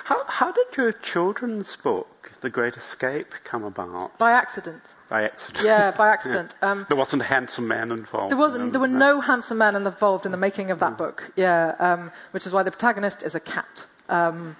[0.04, 4.16] How, how did your children's book, The Great Escape, come about?
[4.18, 4.82] By accident.
[5.08, 5.64] By accident.
[5.64, 6.54] Yeah, by accident.
[6.62, 8.30] Um, There wasn't a handsome man involved.
[8.30, 8.72] there wasn't.
[8.72, 10.80] There were no handsome men involved in the making of Mm.
[10.80, 11.30] that book.
[11.36, 13.86] Yeah, um, which is why the protagonist is a cat.
[14.08, 14.56] Um,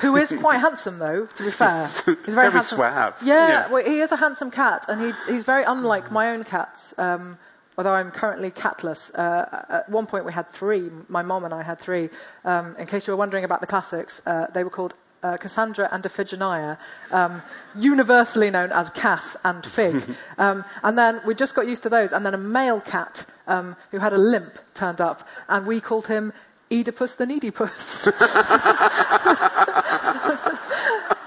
[0.00, 1.26] who is quite handsome, though.
[1.26, 2.78] To be fair, he's very, Very handsome.
[2.78, 3.68] suave, Yeah, yeah.
[3.70, 6.94] Well, he is a handsome cat, and he's he's very unlike my own cats.
[6.98, 7.38] Um,
[7.76, 9.12] although I'm currently catless.
[9.14, 10.90] Uh, at one point we had three.
[11.08, 12.10] My mom and I had three.
[12.44, 14.94] Um, in case you were wondering about the classics, uh, they were called.
[15.22, 16.76] Uh, Cassandra and Iphigenia,
[17.10, 17.40] um,
[17.74, 20.04] universally known as Cass and Fig.
[20.36, 22.12] Um, and then we just got used to those.
[22.12, 26.06] And then a male cat um, who had a limp turned up, and we called
[26.06, 26.34] him
[26.70, 28.06] Oedipus the Needy Puss.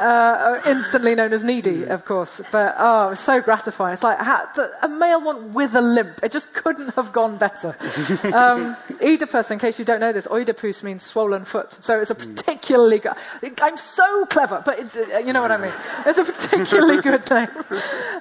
[0.00, 2.40] uh, instantly known as needy, of course.
[2.50, 3.94] But oh, it was so gratifying.
[3.94, 6.20] It's like a male one with a limp.
[6.22, 7.76] It just couldn't have gone better.
[8.34, 11.76] Um, Oedipus, in case you don't know this, Oedipus means swollen foot.
[11.80, 13.12] So it's a particularly good.
[13.60, 15.72] I'm so clever, but it, you know what I mean.
[16.04, 17.48] It's a particularly good name.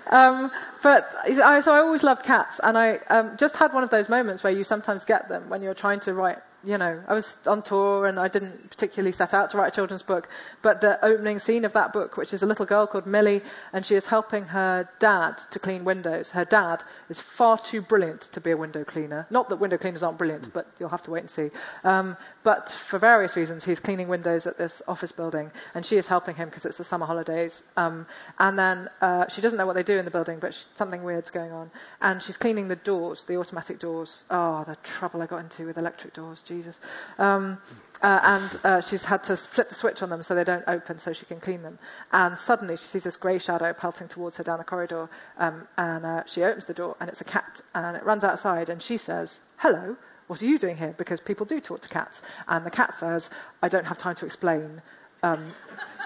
[0.08, 0.52] Um,
[0.84, 4.10] but I, so I always loved cats, and I um, just had one of those
[4.10, 7.40] moments where you sometimes get them when you're trying to write you know, I was
[7.46, 10.30] on tour and I didn't particularly set out to write a children's book,
[10.62, 13.42] but the opening scene of that book, which is a little girl called Millie,
[13.74, 16.30] and she is helping her dad to clean windows.
[16.30, 19.28] Her dad is far too brilliant to be a window cleaner.
[19.30, 21.50] Not that window cleaners aren't brilliant, but you'll have to wait and see.
[21.84, 26.08] Um, but for various reasons, he's cleaning windows at this office building, and she is
[26.08, 27.64] helping him because it's the summer holidays.
[27.76, 28.06] Um,
[28.40, 31.04] and then uh, she doesn't know what they do in the building, but she, something
[31.04, 31.72] weird's going on.
[32.02, 34.24] And she's cleaning the doors, the automatic doors.
[34.30, 36.42] Oh, the trouble I got into with electric doors.
[36.54, 36.80] Jesus.
[37.18, 37.58] Um,
[38.02, 41.00] uh, and uh, she's had to flip the switch on them so they don't open
[41.00, 41.80] so she can clean them.
[42.12, 45.10] And suddenly she sees this grey shadow pelting towards her down the corridor.
[45.38, 47.62] Um, and uh, she opens the door and it's a cat.
[47.74, 49.96] And it runs outside and she says, Hello,
[50.28, 50.94] what are you doing here?
[50.98, 52.22] Because people do talk to cats.
[52.48, 53.30] And the cat says,
[53.62, 54.82] I don't have time to explain.
[55.24, 55.54] Um,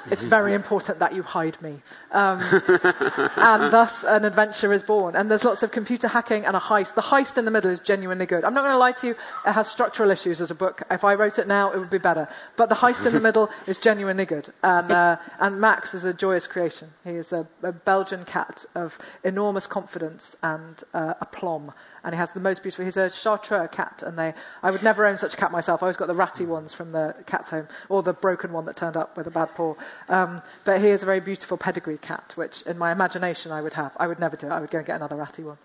[0.10, 1.82] it's very important that you hide me.
[2.12, 5.16] Um, and thus an adventure is born.
[5.16, 6.96] And there's lots of computer hacking and a heist.
[6.96, 8.44] The heist in the middle is genuinely good.
[8.44, 10.84] I'm not going to lie to you, it has structural issues as a book.
[10.90, 12.28] If I wrote it now, it would be better.
[12.56, 14.52] But the heist in the middle is genuinely good.
[14.64, 16.90] And, uh, and Max is a joyous creation.
[17.04, 21.74] He is a, a Belgian cat of enormous confidence and uh, aplomb
[22.08, 22.86] and he has the most beautiful.
[22.86, 24.34] He's a Chartreux cat, and they.
[24.64, 25.84] I would never own such a cat myself.
[25.84, 28.78] I always got the ratty ones from the cat's home, or the broken one that
[28.78, 29.76] turned up with a bad paw.
[30.08, 33.74] Um, but he is a very beautiful pedigree cat, which in my imagination I would
[33.74, 33.92] have.
[33.98, 34.52] I would never do it.
[34.52, 35.58] I would go and get another ratty one.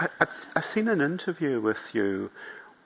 [0.00, 0.08] I,
[0.56, 2.30] have seen an interview with you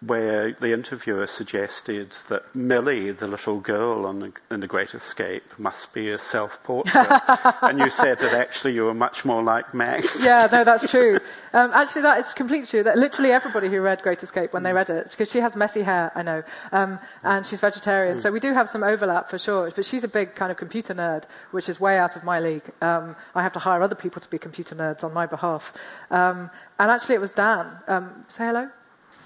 [0.01, 5.93] where the interviewer suggested that Millie, the little girl the, in The Great Escape, must
[5.95, 7.23] be a self-portrait.
[7.63, 10.23] and you said that actually you were much more like Max.
[10.23, 11.19] Yeah, no, that's true.
[11.55, 12.83] Um, actually, that is completely true.
[12.83, 15.83] That literally everybody who read Great Escape, when they read it, because she has messy
[15.83, 18.21] hair, I know, um, and she's vegetarian, mm.
[18.21, 19.71] so we do have some overlap for sure.
[19.75, 22.71] But she's a big kind of computer nerd, which is way out of my league.
[22.83, 25.73] Um, I have to hire other people to be computer nerds on my behalf.
[26.11, 27.71] Um, and actually, it was Dan.
[27.89, 28.69] Um, say hello.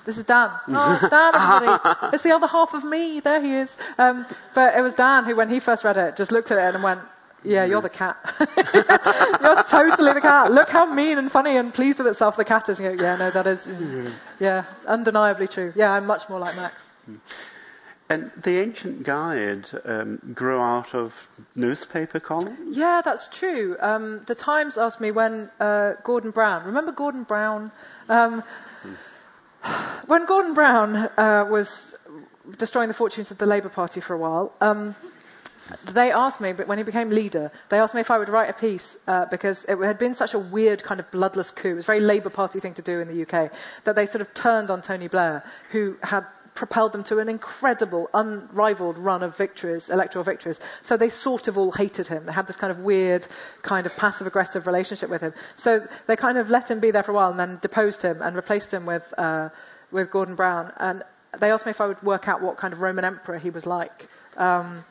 [0.04, 0.50] This is Dan.
[0.68, 1.98] Oh, it's Dan, everybody.
[2.14, 3.20] it's the other half of me.
[3.20, 3.76] There he is.
[3.98, 6.74] Um, but it was Dan who, when he first read it, just looked at it
[6.74, 7.00] and went,
[7.42, 8.16] yeah, you're the cat.
[8.74, 10.52] you're totally the cat.
[10.52, 12.78] Look how mean and funny and pleased with itself the cat is.
[12.78, 13.68] Go, yeah, no, that is,
[14.38, 15.72] yeah, undeniably true.
[15.74, 16.84] Yeah, I'm much more like Max.
[18.10, 21.14] And the ancient guide um, grew out of
[21.54, 22.76] newspaper columns?
[22.76, 23.76] Yeah, that's true.
[23.80, 27.70] Um, the Times asked me when uh, Gordon Brown, remember Gordon Brown?
[28.08, 28.42] Um,
[30.11, 31.94] when Gordon Brown uh, was
[32.59, 34.96] destroying the fortunes of the Labour Party for a while, um,
[35.92, 38.51] they asked me, but when he became leader, they asked me if I would write
[38.51, 41.68] a piece uh, because it had been such a weird kind of bloodless coup.
[41.68, 43.53] It was a very Labour Party thing to do in the UK
[43.85, 48.11] that they sort of turned on Tony Blair, who had propelled them to an incredible,
[48.12, 50.59] unrivaled run of victories, electoral victories.
[50.83, 52.27] So they sort of all hated him.
[52.27, 53.29] They had this kind of weird,
[53.62, 55.35] kind of passive aggressive relationship with him.
[55.55, 58.20] So they kind of let him be there for a while and then deposed him
[58.20, 59.51] and replaced him with, uh,
[59.90, 60.72] with Gordon Brown.
[60.79, 61.03] And
[61.38, 63.66] they asked me if I would work out what kind of Roman emperor he was
[63.66, 64.09] like.
[64.37, 64.85] Um,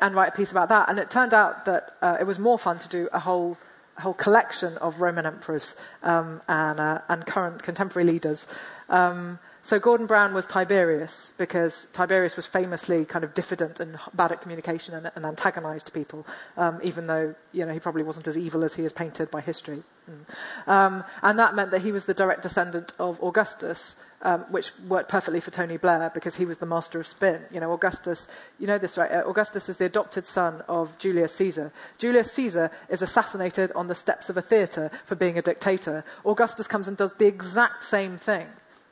[0.00, 0.88] and write a piece about that.
[0.88, 3.58] And it turned out that uh, it was more fun to do a whole
[3.98, 8.46] a whole collection of Roman emperors um, and, uh, and current contemporary leaders.
[8.88, 14.32] Um, so Gordon Brown was Tiberius because Tiberius was famously kind of diffident and bad
[14.32, 18.38] at communication and, and antagonized people, um, even though you know he probably wasn't as
[18.38, 19.82] evil as he is painted by history.
[20.10, 20.68] Mm.
[20.72, 25.08] Um, and that meant that he was the direct descendant of Augustus, um, which worked
[25.08, 27.42] perfectly for Tony Blair because he was the master of spin.
[27.50, 28.28] You know, Augustus,
[28.58, 29.10] you know this, right?
[29.10, 31.72] Uh, Augustus is the adopted son of Julius Caesar.
[31.98, 36.04] Julius Caesar is assassinated on the steps of a theatre for being a dictator.
[36.24, 38.46] Augustus comes and does the exact same thing.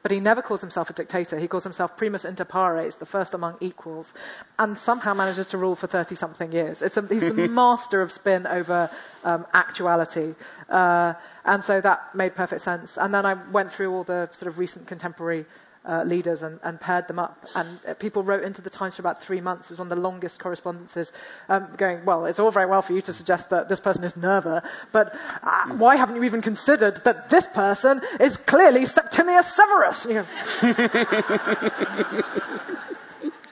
[0.09, 1.38] But he never calls himself a dictator.
[1.38, 4.14] He calls himself primus inter pares, the first among equals,
[4.59, 6.81] and somehow manages to rule for 30 something years.
[6.81, 8.88] A, he's the master of spin over
[9.23, 10.35] um, actuality.
[10.71, 11.12] Uh,
[11.44, 12.97] and so that made perfect sense.
[12.97, 15.44] And then I went through all the sort of recent contemporary
[15.88, 17.46] uh, leaders and, and, paired them up.
[17.55, 19.68] And uh, people wrote into the Times for about three months.
[19.68, 21.12] It was one of the longest correspondences,
[21.48, 24.16] um, going, well, it's all very well for you to suggest that this person is
[24.16, 30.07] Nerva, but uh, why haven't you even considered that this person is clearly Septimius Severus?
[30.07, 30.24] You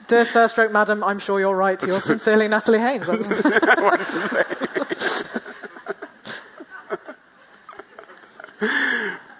[0.07, 1.81] Dear Sir, stroke Madam, I'm sure you're right.
[1.83, 3.07] You're sincerely Natalie Haynes.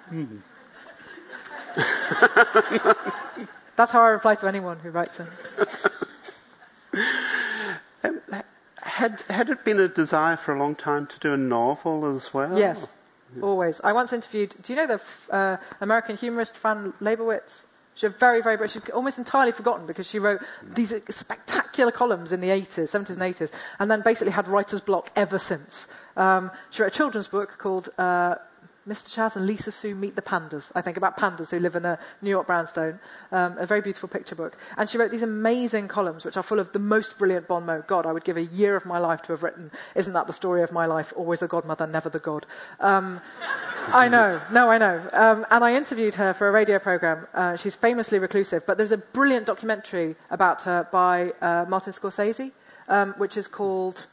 [0.09, 0.37] hmm.
[3.75, 5.27] That's how I reply to anyone who writes in.
[8.03, 8.21] Um,
[8.77, 12.33] had, had it been a desire for a long time to do a novel as
[12.33, 12.57] well?
[12.57, 12.87] Yes,
[13.41, 13.81] always.
[13.83, 17.65] I once interviewed, do you know the uh, American humorist Fran Lebowitz?
[17.95, 22.49] She's very, very, she's almost entirely forgotten because she wrote these spectacular columns in the
[22.49, 25.87] 80s, 70s and 80s, and then basically had writer's block ever since.
[26.15, 28.35] Um, she wrote a children's book called uh,
[28.87, 29.11] Mr.
[29.11, 31.99] Chas and Lisa Sue Meet the Pandas, I think, about pandas who live in a
[32.21, 32.99] New York brownstone.
[33.31, 34.57] Um, a very beautiful picture book.
[34.77, 37.87] And she wrote these amazing columns, which are full of the most brilliant bon mot.
[37.87, 40.33] God, I would give a year of my life to have written, Isn't that the
[40.33, 41.11] story of my life?
[41.15, 42.45] Always a godmother, never the god.
[42.79, 43.19] Um,
[43.87, 45.05] I know, no, I know.
[45.11, 47.27] Um, and I interviewed her for a radio program.
[47.33, 52.51] Uh, she's famously reclusive, but there's a brilliant documentary about her by uh, Martin Scorsese,
[52.87, 54.05] um, which is called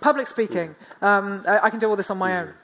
[0.00, 0.74] Public Speaking.
[1.02, 2.54] Um, I, I, can do all this on my own.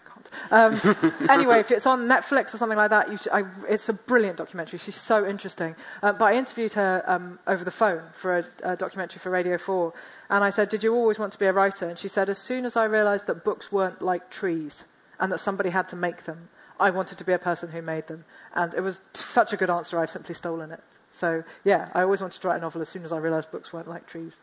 [0.50, 0.80] Um,
[1.30, 4.78] anyway, if it's on Netflix or something like that, should, I, it's a brilliant documentary.
[4.78, 5.74] She's so interesting.
[6.02, 9.58] Uh, but I interviewed her um, over the phone for a, a, documentary for Radio
[9.58, 9.92] 4,
[10.30, 11.88] and I said, Did you always want to be a writer?
[11.88, 14.84] And she said, As soon as I realized that books weren't like trees
[15.20, 16.48] and that somebody had to make them,
[16.80, 18.24] I wanted to be a person who made them.
[18.54, 20.82] And it was such a good answer, I've simply stolen it.
[21.12, 23.72] So, yeah, I always wanted to write a novel as soon as I realized books
[23.72, 24.40] weren't like trees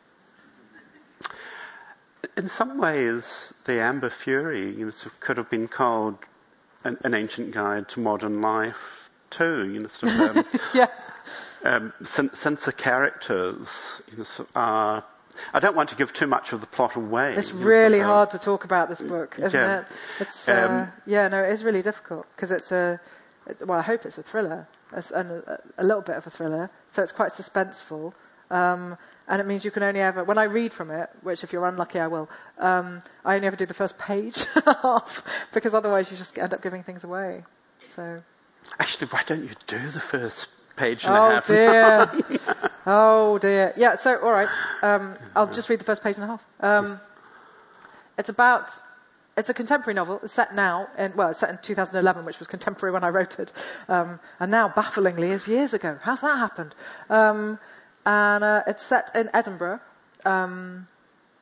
[2.38, 6.18] in some ways, the Amber Fury you know, sort of could have been called
[6.84, 9.72] an, an, ancient guide to modern life too.
[9.72, 10.88] You know, sort of, um, yeah.
[11.64, 15.04] Um, since, since, the characters you know, sort of are
[15.54, 17.36] I don't want to give too much of the plot away.
[17.36, 19.80] It's really hard to talk about this book, isn't yeah.
[19.80, 19.86] it?
[20.20, 23.00] It's uh, um, yeah, no, it is really difficult because it's a
[23.48, 26.70] it's, well, I hope it's a thriller, it's a, a, little bit of a thriller,
[26.88, 28.14] so it's quite suspenseful.
[28.52, 31.54] Um, and it means you can only ever, when I read from it, which if
[31.54, 35.24] you're unlucky I will, um, I only ever do the first page and a half,
[35.54, 37.44] because otherwise you just end up giving things away.
[37.96, 38.22] So.
[38.78, 41.48] Actually, why don't you do the first page and oh a half?
[41.48, 42.12] Dear.
[42.86, 43.74] oh dear.
[43.78, 46.46] Yeah, so, alright, um, I'll just read the first page and a half.
[46.60, 47.00] Um,
[48.18, 48.72] it's about
[49.38, 50.20] it's a contemporary novel.
[50.24, 53.40] It's set now, in, well, it's set in 2011, which was contemporary when I wrote
[53.40, 53.54] it,
[53.88, 55.98] um, and now, bafflingly, is years ago.
[56.02, 56.76] How's that happened?
[57.10, 57.58] Um,
[58.06, 59.80] and uh, it's set in Edinburgh,
[60.26, 60.88] um,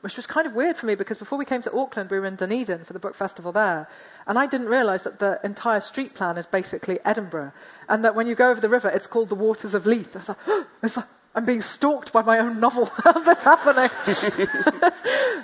[0.01, 2.25] which was kind of weird for me because before we came to Auckland, we were
[2.25, 3.87] in Dunedin for the book festival there,
[4.27, 7.51] and I didn't realise that the entire street plan is basically Edinburgh,
[7.87, 10.15] and that when you go over the river, it's called the Waters of Leith.
[10.15, 12.85] I was like, oh, like I'm being stalked by my own novel.
[13.03, 13.89] How's this happening?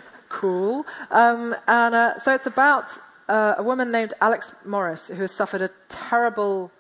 [0.30, 0.86] cool.
[1.12, 2.98] Um, and uh, so it's about
[3.30, 6.72] uh, a woman named Alex Morris who has suffered a terrible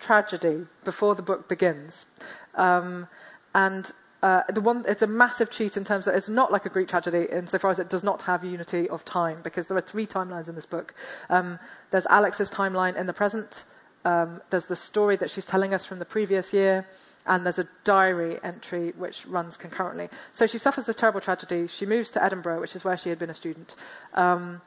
[0.00, 2.06] tragedy before the book begins.
[2.54, 3.08] Um,
[3.54, 3.90] and
[4.22, 6.88] uh, the one, it's a massive cheat in terms of it's not like a Greek
[6.88, 10.48] tragedy insofar as it does not have unity of time because there are three timelines
[10.48, 10.94] in this book.
[11.30, 11.58] Um,
[11.90, 13.64] there's Alex's timeline in the present.
[14.04, 16.86] Um, there's the story that she's telling us from the previous year,
[17.26, 20.10] and there's a diary entry which runs concurrently.
[20.32, 21.66] So she suffers this terrible tragedy.
[21.66, 23.74] She moves to Edinburgh, which is where she had been a student.
[24.14, 24.60] Um,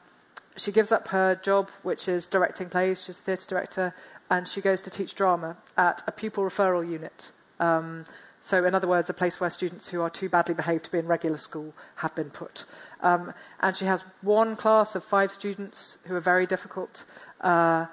[0.56, 3.04] she gives up her job, which is directing plays.
[3.04, 3.94] She's a theatre director,
[4.30, 8.04] and she goes to teach drama at a pupil referral unit um,
[8.40, 10.98] so, in other words, a place where students who are too badly behaved to be
[10.98, 12.64] in regular school have been put.
[13.00, 17.04] Um, and she has one class of five students who are very difficult,
[17.40, 17.86] uh,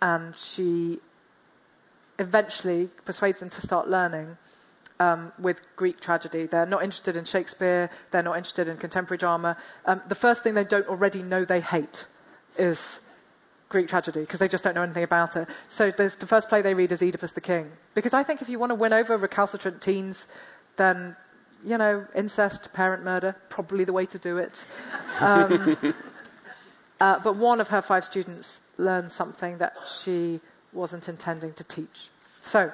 [0.00, 1.00] and she
[2.20, 4.36] eventually persuades them to start learning
[5.00, 6.46] um, with Greek tragedy.
[6.46, 9.56] They're not interested in Shakespeare, they're not interested in contemporary drama.
[9.86, 12.06] Um, the first thing they don't already know they hate
[12.56, 13.00] is
[13.68, 15.48] Greek tragedy because they just don't know anything about it.
[15.68, 17.70] So the, the, first play they read is Oedipus the King.
[17.94, 20.26] Because I think if you want to win over recalcitrant teens,
[20.76, 21.16] then,
[21.64, 24.64] you know, incest, parent murder, probably the way to do it.
[25.20, 25.76] Um,
[27.00, 30.40] uh, but one of her five students learns something that she
[30.72, 32.10] wasn't intending to teach.
[32.40, 32.70] So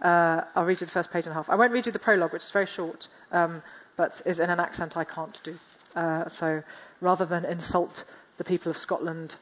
[0.00, 1.48] uh, I'll read you the first page and a half.
[1.48, 3.62] I won't read you the prologue, which is very short, um,
[3.96, 5.56] but is in an accent I can't do.
[5.94, 6.62] Uh, so
[7.00, 8.04] rather than insult
[8.38, 9.36] the people of Scotland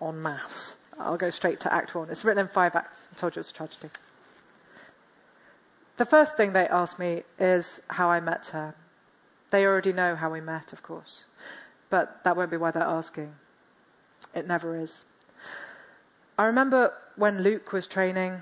[0.00, 0.76] en masse.
[0.98, 2.10] I'll go straight to Act One.
[2.10, 3.06] It's written in five acts.
[3.12, 3.90] I told you it's a tragedy.
[5.96, 8.74] The first thing they ask me is how I met her.
[9.50, 11.24] They already know how we met, of course,
[11.90, 13.34] but that won't be why they're asking.
[14.34, 15.04] It never is.
[16.38, 18.40] I remember when Luke was training,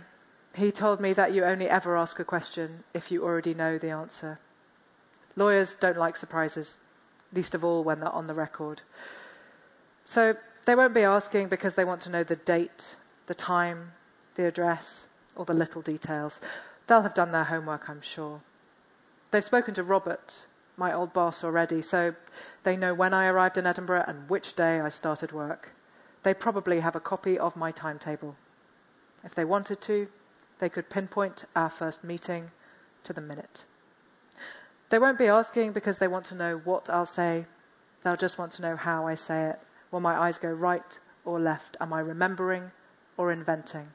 [0.55, 3.91] he told me that you only ever ask a question if you already know the
[3.91, 4.39] answer.
[5.37, 6.77] Lawyers don't like surprises,
[7.33, 8.83] least of all when they're on the record.
[10.05, 10.35] So
[10.67, 13.93] they won't be asking because they want to know the date, the time,
[14.35, 16.41] the address, or the little details.
[16.87, 18.41] They'll have done their homework, I'm sure.
[19.31, 22.15] They've spoken to Robert, my old boss, already, so
[22.65, 25.73] they know when I arrived in Edinburgh and which day I started work.
[26.25, 28.37] They probably have a copy of my timetable.
[29.25, 30.09] If they wanted to,
[30.59, 32.51] they could pinpoint our first meeting
[33.05, 33.65] to the minute.
[34.91, 37.47] They won't be asking because they want to know what I'll say.
[38.03, 39.61] They'll just want to know how I say it.
[39.91, 41.77] Will my eyes go right or left?
[41.81, 42.71] Am I remembering
[43.17, 43.89] or inventing?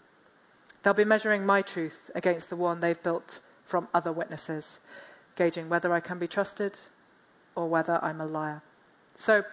[0.83, 4.79] They'll be measuring my truth against the one they've built from other witnesses,
[5.35, 6.77] gauging whether I can be trusted
[7.55, 8.61] or whether I'm a liar.
[9.15, 9.43] So,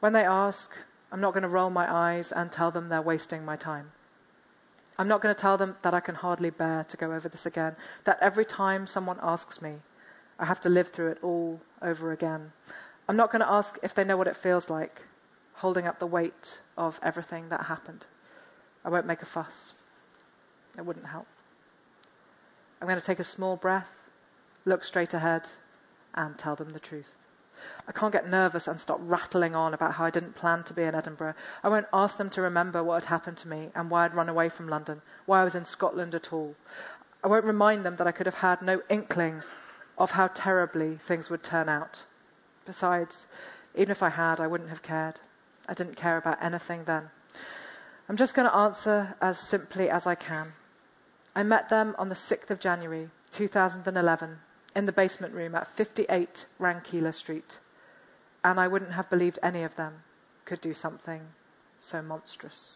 [0.00, 0.70] when they ask,
[1.12, 3.92] I'm not going to roll my eyes and tell them they're wasting my time.
[4.98, 7.46] I'm not going to tell them that I can hardly bear to go over this
[7.46, 9.76] again, that every time someone asks me,
[10.38, 12.52] I have to live through it all over again.
[13.08, 15.00] I'm not going to ask if they know what it feels like,
[15.60, 18.06] holding up the weight of everything that happened.
[18.82, 19.74] I won't make a fuss.
[20.78, 21.26] It wouldn't help.
[22.80, 23.90] I'm going to take a small breath,
[24.64, 25.46] look straight ahead,
[26.14, 27.14] and tell them the truth.
[27.86, 30.84] I can't get nervous and start rattling on about how I didn't plan to be
[30.84, 31.34] in Edinburgh.
[31.62, 34.30] I won't ask them to remember what had happened to me and why I'd run
[34.30, 36.54] away from London, why I was in Scotland at all.
[37.22, 39.42] I won't remind them that I could have had no inkling
[39.98, 42.02] of how terribly things would turn out.
[42.64, 43.26] Besides,
[43.74, 45.20] even if I had, I wouldn't have cared.
[45.70, 47.08] I didn't care about anything then.
[48.08, 50.52] I'm just going to answer as simply as I can.
[51.36, 54.36] I met them on the 6th of January, 2011,
[54.74, 57.60] in the basement room at 58 Rankeillor Street,
[58.42, 59.94] and I wouldn't have believed any of them
[60.44, 61.20] could do something
[61.78, 62.72] so monstrous.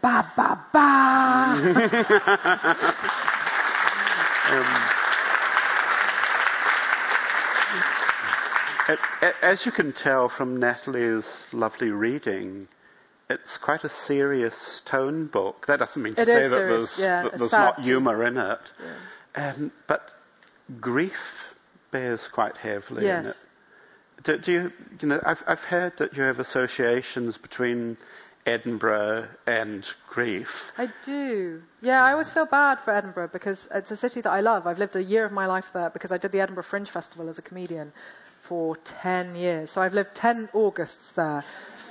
[0.00, 1.60] ba ba ba.
[4.50, 4.93] um,
[9.42, 12.68] as you can tell from Natalie's lovely reading,
[13.30, 15.66] it's quite a serious tone book.
[15.66, 16.96] That doesn't mean to it say that serious.
[16.96, 18.60] there's, yeah, that there's not humour in it.
[19.36, 19.52] Yeah.
[19.52, 20.12] Um, but
[20.80, 21.48] grief
[21.90, 23.24] bears quite heavily yes.
[23.24, 23.36] in it.
[24.22, 27.96] Do, do, you, you know, I've, I've heard that you have associations between
[28.46, 30.72] Edinburgh and grief.
[30.78, 31.62] I do.
[31.82, 34.66] Yeah, I always feel bad for Edinburgh because it's a city that I love.
[34.66, 37.28] I've lived a year of my life there because I did the Edinburgh Fringe Festival
[37.28, 37.92] as a comedian
[38.44, 39.70] for 10 years.
[39.70, 41.44] So I've lived 10 Augusts there.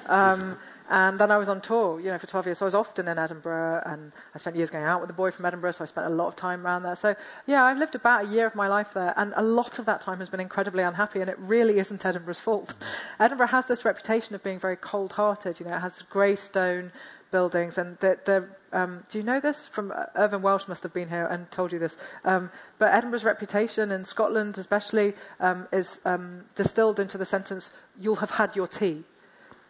[0.05, 0.57] Um,
[0.89, 2.57] and then I was on tour, you know, for 12 years.
[2.59, 5.31] So I was often in Edinburgh, and I spent years going out with a boy
[5.31, 6.95] from Edinburgh, so I spent a lot of time around there.
[6.95, 7.15] So,
[7.47, 10.01] yeah, I've lived about a year of my life there, and a lot of that
[10.01, 12.73] time has been incredibly unhappy, and it really isn't Edinburgh's fault.
[13.19, 16.35] Edinburgh has this reputation of being very cold hearted, you know, it has the grey
[16.35, 16.91] stone
[17.33, 19.65] buildings, and the, the um, do you know this?
[19.65, 21.97] From uh, Irvine Welsh must have been here and told you this.
[22.23, 28.21] Um, but Edinburgh's reputation in Scotland, especially, um, is um, distilled into the sentence, "You'll
[28.23, 29.03] have had your tea."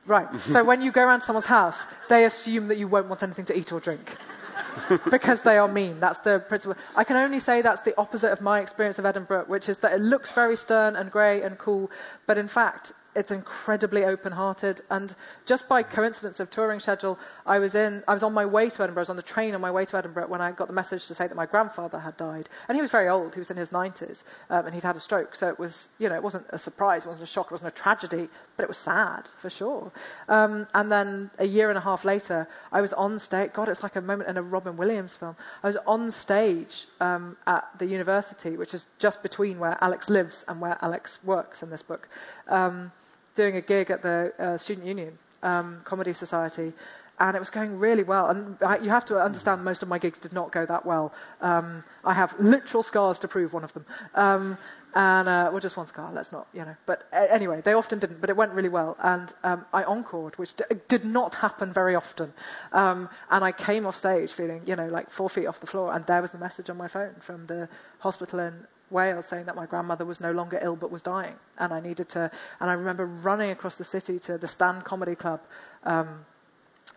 [0.06, 0.28] Right.
[0.54, 3.58] so when you go around someone's house, they assume that you won't want anything to
[3.58, 4.18] eat or drink.
[5.10, 6.00] because they are mean.
[6.00, 6.78] That's the principle.
[6.96, 9.94] I can only say that's the opposite of my experience of Edinburgh, which is that
[9.94, 11.90] it looks very stern and grey and cool,
[12.28, 14.82] but in fact, it's incredibly open-hearted.
[14.90, 18.70] And just by coincidence of touring schedule, I was in, I was on my way
[18.70, 19.02] to Edinburgh.
[19.02, 21.08] I was on the train on my way to Edinburgh when I got the message
[21.08, 22.50] to say that my grandfather had died.
[22.68, 23.34] And he was very old.
[23.34, 25.36] He was in his 90s, um, and he'd had a stroke.
[25.36, 27.06] So it was, you know, it wasn't a surprise.
[27.06, 27.48] It wasn't a shock.
[27.48, 29.92] It wasn't a tragedy, but it was sad for sure.
[30.30, 33.52] Um, and then a year and a half later, I was on stage.
[33.54, 35.36] God, it's like a moment in a Robin Williams film.
[35.64, 40.46] I was on stage um, at the university, which is just between where Alex lives
[40.48, 42.08] and where Alex works in this book.
[42.48, 42.92] Um,
[43.36, 46.74] doing a gig at the uh, Student Union um, Comedy Society,
[47.20, 48.30] and it was going really well.
[48.30, 51.14] And I, you have to understand, most of my gigs did not go that well.
[51.42, 53.86] Um, I have literal scars to prove one of them.
[54.16, 54.58] Um,
[54.96, 56.76] and, uh, well, just one scar, let's not, you know.
[56.86, 58.96] But uh, anyway, they often didn't, but it went really well.
[59.02, 62.34] And um, I encored, which d- did not happen very often.
[62.72, 65.94] Um, and I came off stage feeling, you know, like four feet off the floor,
[65.94, 67.68] and there was the message on my phone from the
[68.00, 68.54] hospital in
[68.92, 72.10] Wales saying that my grandmother was no longer ill but was dying, and I needed
[72.10, 72.30] to.
[72.60, 75.42] And I remember running across the city to the Stand Comedy Club,
[75.84, 76.26] um,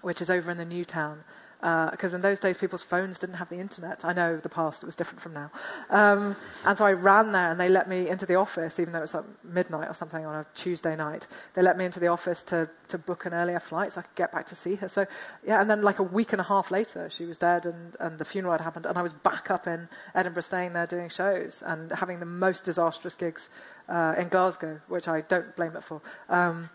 [0.02, 1.24] which is over in the New Town,
[1.60, 4.04] because uh, in those days people's phones didn't have the internet.
[4.04, 5.50] I know the past, it was different from now.
[5.90, 8.98] Um, and so I ran there and they let me into the office, even though
[8.98, 11.26] it was like midnight or something on a Tuesday night.
[11.54, 14.14] They let me into the office to, to book an earlier flight so I could
[14.16, 14.88] get back to see her.
[14.88, 15.06] So,
[15.46, 18.18] yeah, and then like a week and a half later, she was dead and, and
[18.18, 21.62] the funeral had happened and I was back up in Edinburgh staying there doing shows
[21.64, 23.48] and having the most disastrous gigs
[23.88, 26.02] uh, in Glasgow, which I don't blame it for.
[26.28, 26.68] Um,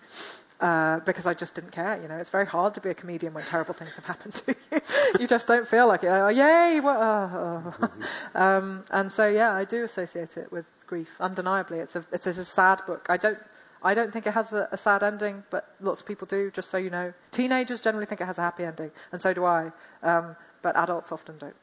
[0.62, 2.00] uh, because I just didn't care.
[2.02, 4.56] You know, it's very hard to be a comedian when terrible things have happened to
[4.72, 4.82] you.
[5.20, 6.08] you just don't feel like it.
[6.08, 6.80] Oh, yay!
[6.80, 8.40] What, oh, oh.
[8.40, 11.10] Um, and so, yeah, I do associate it with grief.
[11.20, 13.08] Undeniably, it's a it's a sad book.
[13.10, 13.40] I don't.
[13.84, 16.70] I don't think it has a, a, sad ending, but lots of people do, just
[16.70, 17.12] so you know.
[17.32, 19.72] Teenagers generally think it has a happy ending, and so do I,
[20.04, 21.56] um, but adults often don't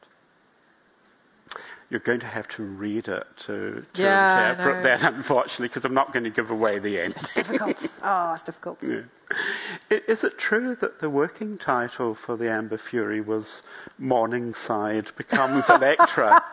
[1.89, 5.93] you're going to have to read it to, to yeah, interpret that, unfortunately, because I'm
[5.93, 7.15] not going to give away the end.
[7.15, 7.85] It's difficult.
[8.03, 8.77] oh, it's difficult.
[8.83, 9.01] Yeah.
[9.89, 13.61] Is it true that the working title for the Amber Fury was
[13.99, 16.43] Morningside Becomes Electra?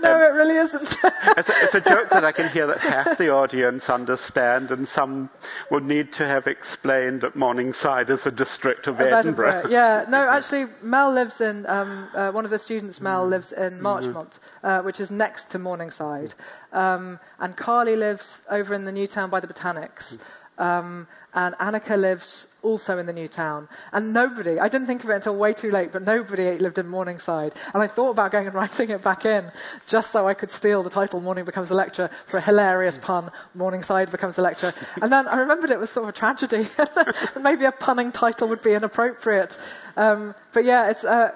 [0.00, 0.82] no, um, it really isn't.
[1.36, 4.86] it's, a, it's, a, joke that I can hear that half the audience understand and
[4.86, 5.30] some
[5.70, 9.50] will need to have explained that Morningside is a district of, of Edinburgh.
[9.50, 9.70] Edinburgh.
[9.70, 13.30] Yeah, no, actually, Mel lives in, um, uh, one of the students, Mel, mm.
[13.30, 14.66] lives in Marchmont, mm-hmm.
[14.66, 16.34] uh, which is next to Morningside.
[16.72, 20.18] Um, and Carly lives over in the new town by the Botanics.
[20.58, 23.68] Um, and Annika lives also in the new town.
[23.92, 26.88] And nobody, I didn't think of it until way too late, but nobody lived in
[26.88, 27.54] Morningside.
[27.74, 29.52] And I thought about going and writing it back in,
[29.86, 34.10] just so I could steal the title Mourning Becomes Electra for a hilarious pun, Morningside
[34.10, 34.72] Becomes Electra.
[35.02, 36.68] And then I remembered it was sort of a tragedy.
[37.40, 39.58] Maybe a punning title would be inappropriate.
[39.96, 41.32] Um, but yeah, it's, uh,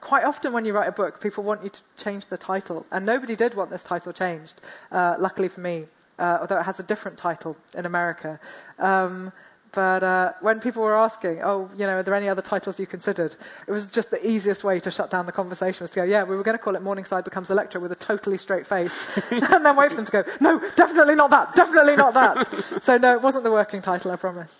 [0.00, 2.86] quite often when you write a book, people want you to change the title.
[2.92, 4.60] And nobody did want this title changed,
[4.92, 5.86] uh, luckily for me
[6.18, 8.40] uh, although it has a different title in America.
[8.78, 9.32] Um,
[9.76, 12.86] but uh, when people were asking, oh, you know, are there any other titles you
[12.86, 13.36] considered?
[13.66, 16.24] It was just the easiest way to shut down the conversation was to go, yeah,
[16.24, 18.96] we were going to call it Morningside Becomes Electra with a totally straight face.
[19.30, 22.64] and then wait for them to go, no, definitely not that, definitely not that.
[22.82, 24.56] so no, it wasn't the working title, I promise.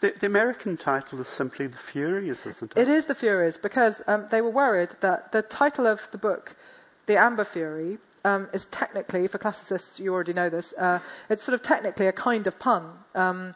[0.00, 2.80] The, the, American title is simply The Furies, isn't it?
[2.80, 6.56] It is The Furies because um, they were worried that the title of the book,
[7.04, 11.54] The Amber Fury, um, is technically, for classicists, you already know this, uh, it's sort
[11.54, 13.54] of technically a kind of pun um,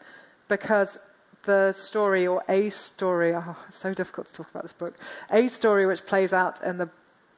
[0.48, 0.98] because
[1.44, 4.94] the story or a story, oh, it's so difficult to talk about this book,
[5.30, 6.88] a story which plays out in the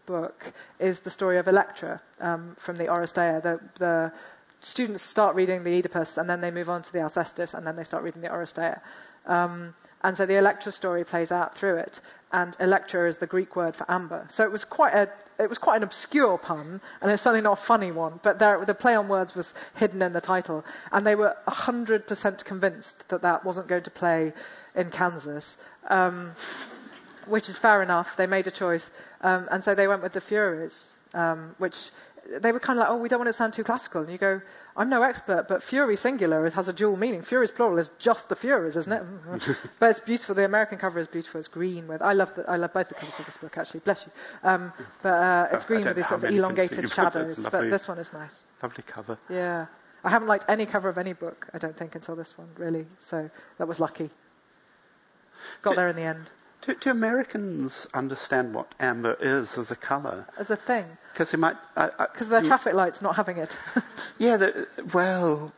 [0.07, 3.43] book is the story of Electra um, from the Oresteia.
[3.43, 4.13] The, the,
[4.61, 7.77] students start reading the Oedipus and then they move on to the Alcestis and then
[7.77, 8.81] they start reading the Oresteia.
[9.27, 12.01] Um, and so the Electra story plays out through it,
[12.33, 14.27] and Electra is the Greek word for amber.
[14.29, 17.53] So it was quite a it was quite an obscure pun, and it's certainly not
[17.53, 20.65] a funny one, but there, the play on words was hidden in the title.
[20.91, 24.33] And they were 100% convinced that that wasn't going to play
[24.75, 25.57] in Kansas,
[25.89, 26.33] um,
[27.27, 28.17] which is fair enough.
[28.17, 28.91] They made a choice.
[29.21, 31.91] Um, and so they went with the Furies, um, which
[32.41, 34.03] they were kind of like, oh, we don't want it to sound too classical.
[34.03, 34.41] And you go,
[34.79, 37.21] I'm no expert, but Fury singular has a dual meaning.
[37.23, 39.03] Furies plural is just the Furies, isn't it?
[39.81, 40.37] but it's beautiful.
[40.37, 41.41] The American cover is beautiful.
[41.41, 42.01] It's green with.
[42.01, 43.81] I love the, I love both the covers of this book actually.
[43.81, 44.13] Bless you.
[44.49, 44.73] Um,
[45.03, 47.45] but uh, it's green with these sort of elongated shadows.
[47.51, 48.35] But this one is nice.
[48.63, 49.19] Lovely cover.
[49.29, 49.67] Yeah.
[50.05, 52.87] I haven't liked any cover of any book, I don't think, until this one, really.
[53.01, 54.11] So that was lucky.
[55.63, 56.31] Got there in the end.
[56.63, 60.27] Do, do, Americans understand what amber is as a colour?
[60.39, 60.85] As a thing?
[61.13, 61.57] Because they might.
[61.75, 63.57] Because their traffic lights not having it.
[64.19, 65.53] yeah, the, well,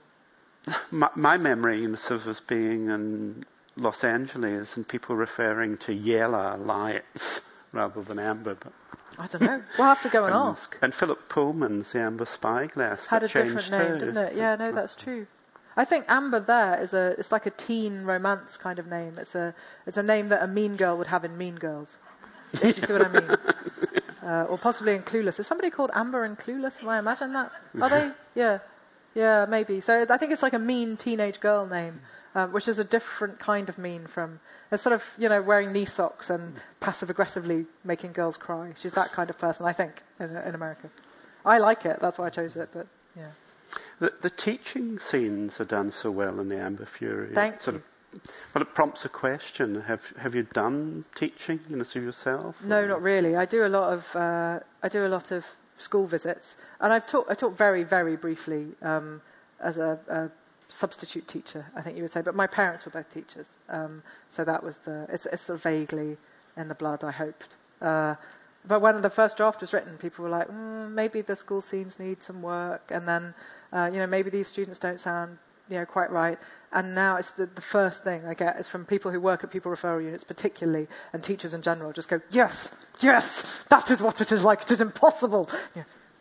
[0.90, 3.44] my, my memory sort of as being in
[3.76, 7.40] Los Angeles and people referring to yellow lights
[7.72, 8.54] rather than amber.
[8.54, 8.72] But
[9.18, 9.62] I don't know.
[9.78, 10.76] We'll have to go and, and ask.
[10.82, 14.06] And Philip Pullman's The Amber Spyglass had a different name, too.
[14.06, 14.34] didn't it?
[14.36, 15.26] Yeah, no, that's true.
[15.76, 19.18] I think Amber there is a it's like a teen romance kind of name.
[19.18, 19.54] It's a
[19.86, 21.96] it's a name that a mean girl would have in Mean Girls.
[22.54, 23.36] If you see what I mean.
[24.22, 25.40] Uh, or possibly in Clueless.
[25.40, 26.76] Is somebody called Amber in Clueless?
[26.76, 27.50] Have I imagined that?
[27.80, 28.10] Are they?
[28.34, 28.58] Yeah.
[29.14, 29.80] Yeah, maybe.
[29.80, 32.00] So I think it's like a mean teenage girl name,
[32.34, 34.38] um, which is a different kind of mean from.
[34.70, 38.72] It's sort of, you know, wearing knee socks and passive aggressively making girls cry.
[38.78, 40.90] She's that kind of person, I think, in, in America.
[41.44, 41.98] I like it.
[42.00, 43.30] That's why I chose it, but yeah.
[43.98, 47.34] The, the teaching scenes are done so well in the Amber Fury.
[47.34, 47.82] Thank sort you.
[48.14, 48.20] Of,
[48.54, 49.80] well, it prompts a question.
[49.82, 52.56] Have Have you done teaching, know, so yourself?
[52.62, 53.36] No, not really.
[53.36, 55.44] I do a lot of uh, I do a lot of
[55.78, 59.20] school visits, and I've taught I taught very very briefly um,
[59.60, 60.30] as a, a,
[60.68, 62.22] substitute teacher, I think you would say.
[62.22, 65.62] But my parents were both teachers, um, so that was the it's, it's, sort of
[65.62, 66.16] vaguely
[66.56, 67.04] in the blood.
[67.04, 67.56] I hoped.
[67.80, 68.14] Uh,
[68.66, 71.98] but when the first draft was written, people were like, mm, maybe the school scenes
[71.98, 73.34] need some work, and then
[73.72, 75.38] uh, you know, maybe these students don't sound,
[75.68, 76.38] you know, quite right.
[76.72, 79.50] And now it's the, the first thing I get is from people who work at
[79.50, 84.20] pupil referral units, particularly, and teachers in general, just go, yes, yes, that is what
[84.20, 84.62] it is like.
[84.62, 85.48] It is impossible.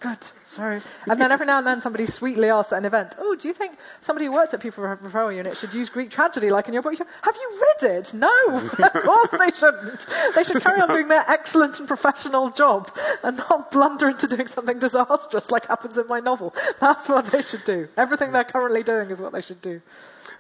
[0.02, 0.80] Good, sorry.
[1.08, 3.54] And then every now and then somebody sweetly asks at an event, oh, do you
[3.54, 6.82] think somebody who worked at Pupil Referral Unit should use Greek tragedy like in your
[6.82, 6.98] book?
[6.98, 8.14] Have you read it?
[8.14, 10.08] No, of course they shouldn't.
[10.36, 14.48] They should carry on doing their excellent and professional job and not blunder into doing
[14.48, 16.56] something disastrous like happens in my novel.
[16.80, 17.90] That's what they should do.
[17.98, 19.82] Everything they're currently doing is what they should do.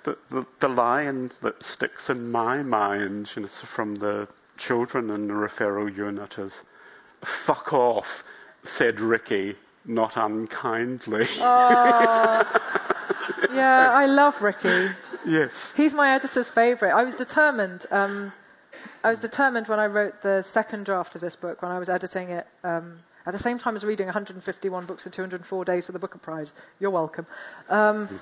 [0.03, 5.27] The, the, the line that sticks in my mind you know, from the children in
[5.27, 6.61] the referral unit is,
[7.25, 8.23] fuck off
[8.63, 9.55] said Ricky,
[9.85, 11.27] not unkindly.
[11.39, 12.43] Oh,
[13.53, 14.89] yeah, I love Ricky.
[15.25, 15.73] Yes.
[15.75, 16.93] He's my editor's favourite.
[16.93, 17.85] I was determined.
[17.91, 18.31] Um,
[19.03, 21.89] I was determined when I wrote the second draft of this book, when I was
[21.89, 25.91] editing it, um, at the same time as reading 151 books in 204 days for
[25.91, 26.51] the Booker Prize.
[26.79, 27.25] You're welcome.
[27.69, 28.19] Um,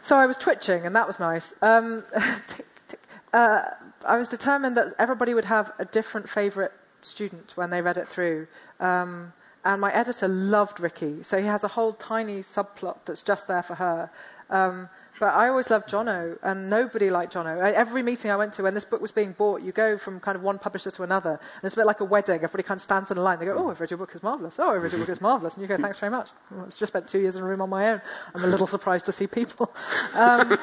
[0.00, 1.52] so I was twitching, and that was nice.
[1.62, 2.04] Um,
[3.32, 3.62] uh,
[4.04, 8.08] I was determined that everybody would have a different favourite student when they read it
[8.08, 8.46] through.
[8.80, 9.32] Um,
[9.64, 13.62] and my editor loved Ricky, so he has a whole tiny subplot that's just there
[13.62, 14.10] for her.
[14.50, 14.88] Um,
[15.20, 17.60] but I always loved Jono, and nobody liked Jono.
[17.60, 20.36] Every meeting I went to, when this book was being bought, you go from kind
[20.36, 22.36] of one publisher to another, and it's a bit like a wedding.
[22.36, 23.38] Everybody kind of stands in a line.
[23.40, 24.56] They go, "Oh, I've read your book; it's marvelous.
[24.58, 26.76] Oh, I've read your book; it's marvelous." And you go, "Thanks very much." Well, I've
[26.76, 28.00] just spent two years in a room on my own.
[28.34, 29.74] I'm a little surprised to see people.
[30.14, 30.56] Um,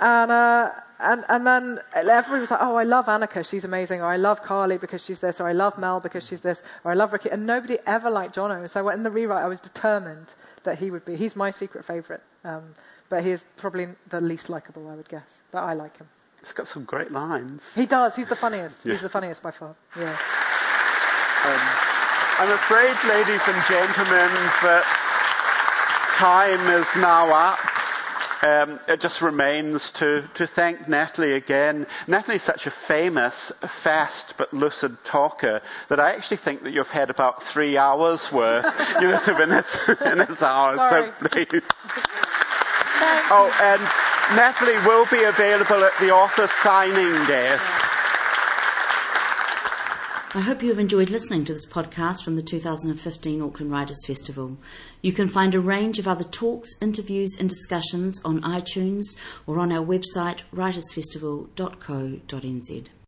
[0.00, 0.70] and, uh,
[1.00, 4.42] and and then everybody was like, "Oh, I love Annika; she's amazing," or "I love
[4.42, 7.30] Carly because she's this," or "I love Mel because she's this," or "I love Ricky."
[7.30, 8.68] And nobody ever liked Jono.
[8.68, 10.34] So in the rewrite, I was determined
[10.64, 11.16] that he would be.
[11.16, 12.22] He's my secret favourite.
[12.44, 12.74] Um,
[13.08, 15.42] but he is probably the least likable, I would guess.
[15.50, 16.08] But I like him.
[16.40, 17.62] He's got some great lines.
[17.74, 18.14] He does.
[18.16, 18.84] He's the funniest.
[18.84, 18.92] Yeah.
[18.92, 19.74] He's the funniest by far.
[19.98, 20.16] Yeah.
[21.44, 21.60] Um,
[22.38, 24.30] I'm afraid, ladies and gentlemen,
[24.62, 24.84] that
[26.14, 27.69] time is now up.
[28.42, 31.86] Um, it just remains to, to thank Natalie again.
[32.06, 37.10] Natalie's such a famous, fast but lucid talker that I actually think that you've had
[37.10, 38.64] about three hours worth,
[39.00, 40.76] you know, so in this, in this hour.
[40.76, 41.12] Sorry.
[41.20, 41.62] So please.
[43.32, 47.99] Oh, and Natalie will be available at the author signing desk.
[50.32, 54.58] I hope you have enjoyed listening to this podcast from the 2015 Auckland Writers Festival.
[55.02, 59.16] You can find a range of other talks, interviews, and discussions on iTunes
[59.48, 62.90] or on our website writersfestival.co.nz.